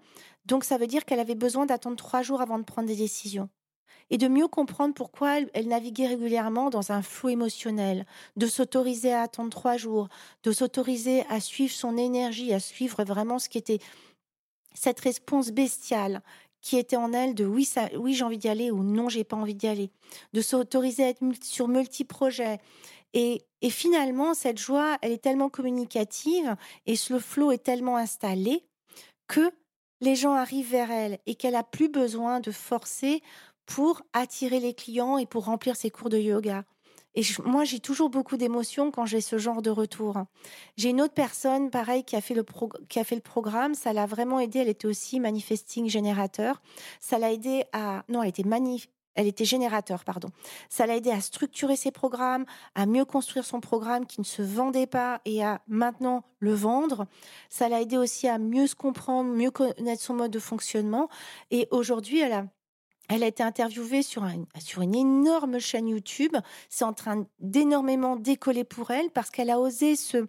Donc 0.46 0.64
ça 0.64 0.78
veut 0.78 0.86
dire 0.86 1.04
qu'elle 1.04 1.20
avait 1.20 1.34
besoin 1.34 1.66
d'attendre 1.66 1.96
trois 1.96 2.22
jours 2.22 2.40
avant 2.40 2.58
de 2.58 2.64
prendre 2.64 2.88
des 2.88 2.96
décisions. 2.96 3.48
Et 4.12 4.18
de 4.18 4.26
mieux 4.26 4.48
comprendre 4.48 4.92
pourquoi 4.94 5.38
elle, 5.54 5.68
naviguait 5.68 6.08
régulièrement 6.08 6.68
dans 6.68 6.90
un 6.90 7.00
flou 7.00 7.28
émotionnel, 7.28 8.06
de 8.36 8.48
s'autoriser 8.48 9.12
à 9.12 9.22
attendre 9.22 9.50
trois 9.50 9.76
jours, 9.76 10.08
de 10.42 10.50
s'autoriser 10.50 11.24
à 11.28 11.38
suivre 11.38 11.72
son 11.72 11.96
énergie, 11.96 12.52
à 12.52 12.58
suivre 12.58 13.04
vraiment 13.04 13.38
ce 13.38 13.48
qui 13.48 13.58
était 13.58 13.78
cette 14.74 15.00
réponse 15.00 15.50
bestiale 15.50 16.22
qui 16.60 16.76
était 16.76 16.96
en 16.96 17.12
elle 17.12 17.34
de 17.34 17.46
oui, 17.46 17.68
oui 17.96 18.14
j'ai 18.14 18.24
envie 18.24 18.38
d'y 18.38 18.48
aller 18.48 18.70
ou 18.70 18.82
non, 18.82 19.08
j'ai 19.08 19.24
pas 19.24 19.36
envie 19.36 19.54
d'y 19.54 19.66
aller, 19.66 19.90
de 20.32 20.42
s'autoriser 20.42 21.04
à 21.04 21.08
être 21.08 21.22
sur 21.42 21.68
multi-projets. 21.68 22.58
Et, 23.12 23.42
et, 23.60 23.70
finalement, 23.70 24.34
cette 24.34 24.58
joie, 24.58 24.96
elle 25.02 25.10
est 25.10 25.22
tellement 25.22 25.48
communicative 25.48 26.54
et 26.86 26.94
le 27.10 27.18
flow 27.18 27.50
est 27.50 27.64
tellement 27.64 27.96
installé 27.96 28.62
que 29.26 29.50
les 30.00 30.16
gens 30.16 30.34
arrivent 30.34 30.70
vers 30.70 30.90
elle 30.90 31.18
et 31.26 31.34
qu'elle 31.34 31.54
a 31.54 31.62
plus 31.62 31.88
besoin 31.88 32.40
de 32.40 32.50
forcer 32.50 33.22
pour 33.66 34.02
attirer 34.12 34.60
les 34.60 34.74
clients 34.74 35.18
et 35.18 35.26
pour 35.26 35.44
remplir 35.44 35.76
ses 35.76 35.90
cours 35.90 36.08
de 36.08 36.18
yoga. 36.18 36.64
Et 37.14 37.22
moi, 37.44 37.64
j'ai 37.64 37.80
toujours 37.80 38.08
beaucoup 38.08 38.36
d'émotions 38.36 38.90
quand 38.92 39.04
j'ai 39.04 39.20
ce 39.20 39.36
genre 39.36 39.62
de 39.62 39.70
retour. 39.70 40.16
J'ai 40.76 40.90
une 40.90 41.00
autre 41.00 41.14
personne, 41.14 41.70
pareil, 41.70 42.04
qui 42.04 42.14
a 42.14 42.20
fait 42.20 42.34
le, 42.34 42.44
qui 42.88 43.00
a 43.00 43.04
fait 43.04 43.16
le 43.16 43.20
programme. 43.20 43.74
Ça 43.74 43.92
l'a 43.92 44.06
vraiment 44.06 44.38
aidé. 44.38 44.60
Elle 44.60 44.68
était 44.68 44.86
aussi 44.86 45.18
manifesting 45.18 45.88
générateur. 45.88 46.62
Ça 47.00 47.18
l'a 47.18 47.32
aidé 47.32 47.64
à... 47.72 48.04
Non, 48.08 48.22
elle 48.22 48.28
était 48.28 48.44
manif... 48.44 48.88
Elle 49.14 49.26
était 49.26 49.44
générateur, 49.44 50.04
pardon. 50.04 50.28
Ça 50.68 50.86
l'a 50.86 50.96
aidé 50.96 51.10
à 51.10 51.20
structurer 51.20 51.76
ses 51.76 51.90
programmes, 51.90 52.44
à 52.74 52.86
mieux 52.86 53.04
construire 53.04 53.44
son 53.44 53.60
programme 53.60 54.06
qui 54.06 54.20
ne 54.20 54.26
se 54.26 54.42
vendait 54.42 54.86
pas 54.86 55.20
et 55.24 55.44
à 55.44 55.60
maintenant 55.68 56.24
le 56.38 56.54
vendre. 56.54 57.06
Ça 57.48 57.68
l'a 57.68 57.80
aidé 57.80 57.96
aussi 57.96 58.28
à 58.28 58.38
mieux 58.38 58.66
se 58.66 58.74
comprendre, 58.74 59.30
mieux 59.30 59.50
connaître 59.50 60.02
son 60.02 60.14
mode 60.14 60.30
de 60.30 60.38
fonctionnement. 60.38 61.08
Et 61.50 61.66
aujourd'hui, 61.70 62.20
elle 62.20 62.32
a 62.32 62.46
elle 63.12 63.24
a 63.24 63.26
été 63.26 63.42
interviewée 63.42 64.02
sur, 64.02 64.24
sur 64.60 64.82
une 64.82 64.94
énorme 64.94 65.58
chaîne 65.58 65.88
YouTube. 65.88 66.36
C'est 66.68 66.84
en 66.84 66.92
train 66.92 67.26
d'énormément 67.40 68.14
décoller 68.14 68.62
pour 68.62 68.92
elle 68.92 69.10
parce 69.10 69.30
qu'elle 69.30 69.50
a 69.50 69.58
osé 69.58 69.96
se, 69.96 70.28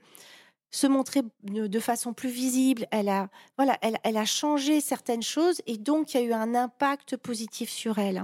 se 0.71 0.87
montrer 0.87 1.21
de 1.43 1.79
façon 1.79 2.13
plus 2.13 2.29
visible. 2.29 2.87
Elle 2.91 3.09
a, 3.09 3.29
voilà, 3.57 3.77
elle, 3.81 4.17
a 4.17 4.25
changé 4.25 4.81
certaines 4.81 5.21
choses 5.21 5.61
et 5.67 5.77
donc 5.77 6.13
il 6.13 6.21
y 6.21 6.23
a 6.23 6.27
eu 6.27 6.33
un 6.33 6.55
impact 6.55 7.17
positif 7.17 7.69
sur 7.69 7.99
elle. 7.99 8.23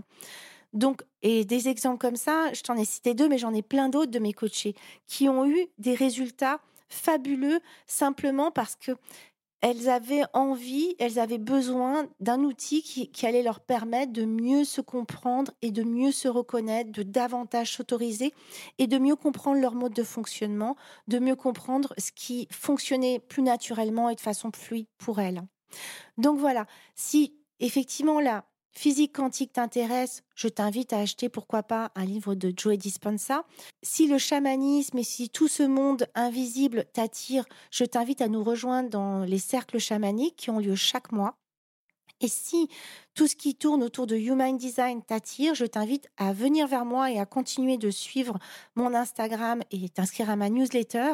Donc, 0.73 1.01
et 1.21 1.45
des 1.45 1.69
exemples 1.69 1.97
comme 1.97 2.15
ça, 2.15 2.51
je 2.53 2.61
t'en 2.61 2.75
ai 2.75 2.85
cité 2.85 3.13
deux, 3.13 3.27
mais 3.27 3.37
j'en 3.37 3.53
ai 3.53 3.61
plein 3.61 3.89
d'autres 3.89 4.11
de 4.11 4.19
mes 4.19 4.33
coachés 4.33 4.75
qui 5.07 5.29
ont 5.29 5.45
eu 5.45 5.67
des 5.77 5.93
résultats 5.93 6.59
fabuleux 6.89 7.59
simplement 7.85 8.51
parce 8.51 8.75
que 8.75 8.93
elles 9.61 9.89
avaient 9.89 10.23
envie, 10.33 10.95
elles 10.99 11.19
avaient 11.19 11.37
besoin 11.37 12.07
d'un 12.19 12.41
outil 12.41 12.81
qui, 12.83 13.25
allait 13.25 13.43
leur 13.43 13.59
permettre 13.59 14.13
de 14.13 14.25
mieux 14.25 14.63
se 14.63 14.81
comprendre 14.81 15.51
et 15.61 15.71
de 15.71 15.83
mieux 15.83 16.11
se 16.11 16.27
reconnaître, 16.27 16.91
de 16.91 17.03
davantage 17.03 17.73
s'autoriser 17.73 18.33
et 18.77 18.87
de 18.87 18.97
mieux 18.97 19.15
comprendre 19.15 19.59
leur 19.59 19.73
mode 19.73 19.93
de 19.93 20.03
fonctionnement, 20.03 20.75
de 21.07 21.19
mieux 21.19 21.35
comprendre 21.35 21.93
ce 21.97 22.11
qui 22.11 22.47
fonctionnait 22.51 23.19
plus 23.19 23.41
naturellement 23.41 24.09
et 24.09 24.15
de 24.15 24.21
façon 24.21 24.51
fluide 24.55 24.87
pour 24.97 25.19
elles. 25.19 25.41
Donc 26.17 26.39
voilà, 26.39 26.65
si 26.95 27.35
effectivement 27.59 28.19
là, 28.19 28.45
physique 28.77 29.15
quantique 29.15 29.53
t'intéresse, 29.53 30.23
je 30.35 30.47
t'invite 30.47 30.93
à 30.93 30.99
acheter, 30.99 31.29
pourquoi 31.29 31.63
pas, 31.63 31.91
un 31.95 32.05
livre 32.05 32.35
de 32.35 32.53
Joe 32.55 32.77
Dispenza. 32.77 33.43
Si 33.81 34.07
le 34.07 34.17
chamanisme 34.17 34.99
et 34.99 35.03
si 35.03 35.29
tout 35.29 35.47
ce 35.47 35.63
monde 35.63 36.05
invisible 36.13 36.85
t'attire, 36.93 37.45
je 37.71 37.85
t'invite 37.85 38.21
à 38.21 38.27
nous 38.27 38.43
rejoindre 38.43 38.89
dans 38.89 39.23
les 39.23 39.39
cercles 39.39 39.79
chamaniques 39.79 40.35
qui 40.35 40.49
ont 40.51 40.59
lieu 40.59 40.75
chaque 40.75 41.11
mois. 41.11 41.35
Et 42.19 42.27
si 42.27 42.67
tout 43.13 43.27
ce 43.27 43.35
qui 43.35 43.55
tourne 43.55 43.83
autour 43.83 44.07
de 44.07 44.15
Human 44.15 44.57
Design 44.57 45.03
t'attire, 45.03 45.53
je 45.53 45.65
t'invite 45.65 46.07
à 46.17 46.33
venir 46.33 46.67
vers 46.67 46.85
moi 46.85 47.11
et 47.11 47.19
à 47.19 47.25
continuer 47.25 47.77
de 47.77 47.91
suivre 47.91 48.37
mon 48.75 48.93
Instagram 48.93 49.61
et 49.71 49.89
t'inscrire 49.89 50.29
à 50.29 50.35
ma 50.35 50.49
newsletter 50.49 51.13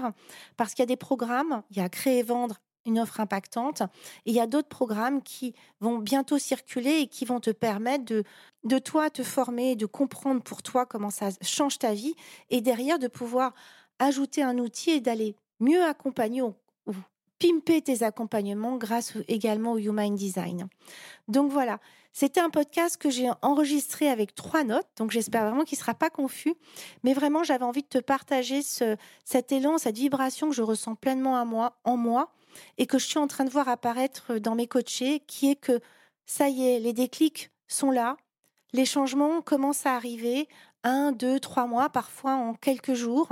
parce 0.56 0.73
qu'il 0.73 0.84
y 0.84 0.84
a 0.84 0.88
des 0.88 0.95
programmes, 0.95 1.62
il 1.71 1.78
y 1.78 1.82
a 1.82 1.89
Créer 1.89 2.19
et 2.19 2.23
Vendre 2.23 2.58
une 2.86 3.00
offre 3.00 3.19
impactante. 3.19 3.82
Et 4.26 4.32
il 4.32 4.34
y 4.34 4.39
a 4.39 4.48
d'autres 4.48 4.69
programmes 4.69 5.22
qui 5.22 5.54
vont 5.80 5.98
bientôt 5.98 6.38
circuler 6.38 7.00
et 7.00 7.08
qui 7.08 7.26
vont 7.26 7.39
te 7.39 7.52
permettre 7.52 8.06
de, 8.06 8.24
de 8.63 8.80
toi 8.80 9.10
te 9.10 9.24
former, 9.24 9.76
de 9.76 9.86
comprendre 9.86 10.41
pour 10.41 10.63
toi 10.63 10.86
comment 10.86 11.10
ça 11.10 11.30
change 11.41 11.80
ta 11.80 11.93
vie 11.93 12.15
et 12.50 12.62
derrière 12.62 13.00
de 13.00 13.08
pouvoir 13.08 13.54
ajouter 14.00 14.41
un 14.41 14.58
outil 14.58 14.91
et 14.91 15.02
d'aller 15.02 15.36
mieux 15.60 15.84
accompagner 15.84 16.41
ou, 16.41 16.54
pimper 17.39 17.82
tes 17.82 18.04
accompagnements 18.04 18.78
grâce 18.78 19.17
également 19.28 19.74
au 19.74 19.78
Human 19.78 20.15
Design. 20.15 20.67
Donc 21.28 21.52
voilà, 21.52 21.80
c'était 22.13 22.39
un 22.39 22.50
podcast 22.50 22.96
que 22.96 23.10
j'ai 23.10 23.30
enregistré 23.41 24.08
avec 24.08 24.34
trois 24.34 24.63
notes, 24.63 24.88
donc 24.96 25.12
j'espère 25.12 25.46
vraiment 25.50 25.63
qu'il 25.65 25.78
ne 25.78 25.82
sera 25.82 25.93
pas 25.93 26.10
confus. 26.10 26.54
Mais 27.04 27.13
vraiment, 27.13 27.43
j'avais 27.43 27.65
envie 27.65 27.82
de 27.82 27.88
te 27.88 27.98
partager 27.98 28.62
ce, 28.62 28.96
cet 29.26 29.52
élan, 29.52 29.78
cette 29.78 29.98
vibration 29.98 30.50
que 30.50 30.56
je 30.56 30.62
ressens 30.62 30.96
pleinement 30.96 31.36
à 31.36 31.43
moi, 31.43 31.76
en 31.84 31.98
moi 31.98 32.32
et 32.78 32.86
que 32.86 32.98
je 32.98 33.06
suis 33.06 33.20
en 33.20 33.28
train 33.28 33.46
de 33.46 33.50
voir 33.50 33.70
apparaître 33.70 34.38
dans 34.38 34.56
mes 34.56 34.68
coachés, 34.68 35.22
qui 35.28 35.52
est 35.52 35.56
que 35.56 35.80
ça 36.26 36.50
y 36.50 36.68
est, 36.68 36.80
les 36.80 36.94
déclics 36.94 37.52
sont 37.68 37.92
là, 37.92 38.18
les 38.74 38.86
changements 38.86 39.42
commencent 39.42 39.86
à 39.86 39.96
arriver, 39.96 40.48
un, 40.84 41.12
deux, 41.12 41.39
trois 41.39 41.68
mois, 41.68 41.89
parfois 41.89 42.34
en 42.34 42.54
quelques 42.56 42.94
jours, 42.94 43.30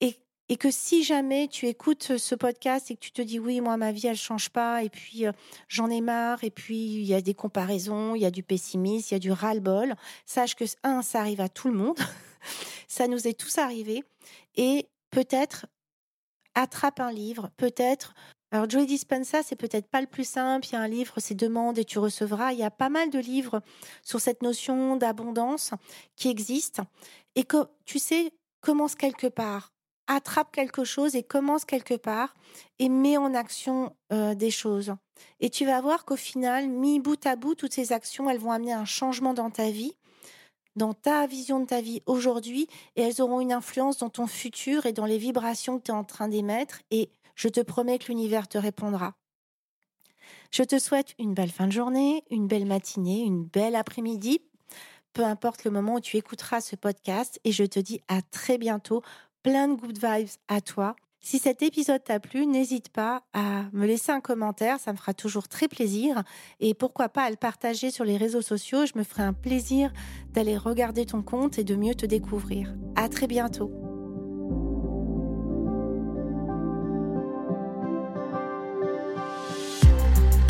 et, 0.00 0.16
et 0.48 0.56
que 0.56 0.70
si 0.70 1.04
jamais 1.04 1.48
tu 1.48 1.66
écoutes 1.66 2.16
ce 2.16 2.34
podcast 2.34 2.90
et 2.90 2.96
que 2.96 3.00
tu 3.00 3.12
te 3.12 3.22
dis 3.22 3.38
oui, 3.38 3.60
moi, 3.60 3.76
ma 3.76 3.92
vie, 3.92 4.06
elle 4.06 4.16
change 4.16 4.50
pas, 4.50 4.82
et 4.82 4.88
puis 4.88 5.26
euh, 5.26 5.32
j'en 5.68 5.90
ai 5.90 6.00
marre, 6.00 6.42
et 6.42 6.50
puis 6.50 6.78
il 6.78 7.04
y 7.04 7.14
a 7.14 7.20
des 7.20 7.34
comparaisons, 7.34 8.14
il 8.14 8.22
y 8.22 8.26
a 8.26 8.30
du 8.30 8.42
pessimisme, 8.42 9.08
il 9.10 9.14
y 9.14 9.16
a 9.16 9.20
du 9.20 9.32
ras-le-bol, 9.32 9.94
sache 10.26 10.56
que, 10.56 10.64
un, 10.82 11.02
ça 11.02 11.20
arrive 11.20 11.40
à 11.40 11.48
tout 11.48 11.68
le 11.68 11.74
monde, 11.74 11.98
ça 12.88 13.06
nous 13.06 13.28
est 13.28 13.38
tous 13.38 13.58
arrivé, 13.58 14.02
et 14.56 14.88
peut-être 15.10 15.66
attrape 16.54 17.00
un 17.00 17.12
livre, 17.12 17.50
peut-être 17.56 18.14
alors 18.52 18.68
Joey 18.68 18.86
Dispenza, 18.86 19.42
c'est 19.44 19.56
peut-être 19.56 19.86
pas 19.86 20.00
le 20.00 20.08
plus 20.08 20.28
simple. 20.28 20.66
Il 20.66 20.72
y 20.72 20.76
a 20.76 20.80
un 20.80 20.88
livre, 20.88 21.14
c'est 21.18 21.36
demande 21.36 21.78
et 21.78 21.84
tu 21.84 22.00
recevras. 22.00 22.52
Il 22.52 22.58
y 22.58 22.64
a 22.64 22.70
pas 22.70 22.88
mal 22.88 23.10
de 23.10 23.18
livres 23.20 23.62
sur 24.02 24.20
cette 24.20 24.42
notion 24.42 24.96
d'abondance 24.96 25.72
qui 26.16 26.28
existent. 26.28 26.84
Et 27.36 27.44
que 27.44 27.68
tu 27.84 28.00
sais, 28.00 28.32
commence 28.60 28.96
quelque 28.96 29.28
part, 29.28 29.72
attrape 30.08 30.50
quelque 30.50 30.82
chose 30.82 31.14
et 31.14 31.22
commence 31.22 31.64
quelque 31.64 31.94
part 31.94 32.34
et 32.80 32.88
mets 32.88 33.16
en 33.16 33.34
action 33.34 33.94
euh, 34.12 34.34
des 34.34 34.50
choses. 34.50 34.94
Et 35.38 35.48
tu 35.48 35.64
vas 35.64 35.80
voir 35.80 36.04
qu'au 36.04 36.16
final, 36.16 36.68
mis 36.68 36.98
bout 36.98 37.24
à 37.26 37.36
bout, 37.36 37.54
toutes 37.54 37.74
ces 37.74 37.92
actions, 37.92 38.28
elles 38.28 38.38
vont 38.38 38.50
amener 38.50 38.72
un 38.72 38.84
changement 38.84 39.32
dans 39.32 39.50
ta 39.50 39.70
vie 39.70 39.94
dans 40.76 40.94
ta 40.94 41.26
vision 41.26 41.60
de 41.60 41.66
ta 41.66 41.80
vie 41.80 42.00
aujourd'hui 42.06 42.68
et 42.94 43.02
elles 43.02 43.20
auront 43.20 43.40
une 43.40 43.52
influence 43.52 43.98
dans 43.98 44.08
ton 44.08 44.26
futur 44.26 44.86
et 44.86 44.92
dans 44.92 45.04
les 45.04 45.18
vibrations 45.18 45.78
que 45.78 45.84
tu 45.84 45.90
es 45.90 45.94
en 45.94 46.04
train 46.04 46.28
d'émettre 46.28 46.80
et 46.92 47.10
je 47.40 47.48
te 47.48 47.60
promets 47.60 47.98
que 47.98 48.08
l'univers 48.08 48.48
te 48.48 48.58
répondra. 48.58 49.14
Je 50.50 50.62
te 50.62 50.78
souhaite 50.78 51.14
une 51.18 51.32
belle 51.32 51.50
fin 51.50 51.66
de 51.66 51.72
journée, 51.72 52.22
une 52.30 52.46
belle 52.46 52.66
matinée, 52.66 53.22
une 53.22 53.44
belle 53.44 53.76
après-midi, 53.76 54.42
peu 55.14 55.24
importe 55.24 55.64
le 55.64 55.70
moment 55.70 55.94
où 55.94 56.00
tu 56.00 56.18
écouteras 56.18 56.60
ce 56.60 56.76
podcast 56.76 57.40
et 57.44 57.52
je 57.52 57.64
te 57.64 57.80
dis 57.80 58.02
à 58.08 58.20
très 58.20 58.58
bientôt. 58.58 59.02
Plein 59.42 59.68
de 59.68 59.74
good 59.74 59.96
vibes 59.96 60.28
à 60.48 60.60
toi. 60.60 60.96
Si 61.22 61.38
cet 61.38 61.62
épisode 61.62 62.04
t'a 62.04 62.20
plu, 62.20 62.46
n'hésite 62.46 62.90
pas 62.90 63.22
à 63.32 63.64
me 63.72 63.86
laisser 63.86 64.12
un 64.12 64.20
commentaire, 64.20 64.78
ça 64.78 64.92
me 64.92 64.98
fera 64.98 65.14
toujours 65.14 65.48
très 65.48 65.66
plaisir. 65.66 66.22
Et 66.60 66.74
pourquoi 66.74 67.08
pas 67.08 67.22
à 67.22 67.30
le 67.30 67.36
partager 67.36 67.90
sur 67.90 68.04
les 68.04 68.18
réseaux 68.18 68.42
sociaux, 68.42 68.84
je 68.84 68.98
me 68.98 69.02
ferai 69.02 69.22
un 69.22 69.32
plaisir 69.32 69.92
d'aller 70.28 70.58
regarder 70.58 71.06
ton 71.06 71.22
compte 71.22 71.58
et 71.58 71.64
de 71.64 71.74
mieux 71.74 71.94
te 71.94 72.04
découvrir. 72.04 72.74
À 72.96 73.08
très 73.08 73.26
bientôt. 73.26 73.89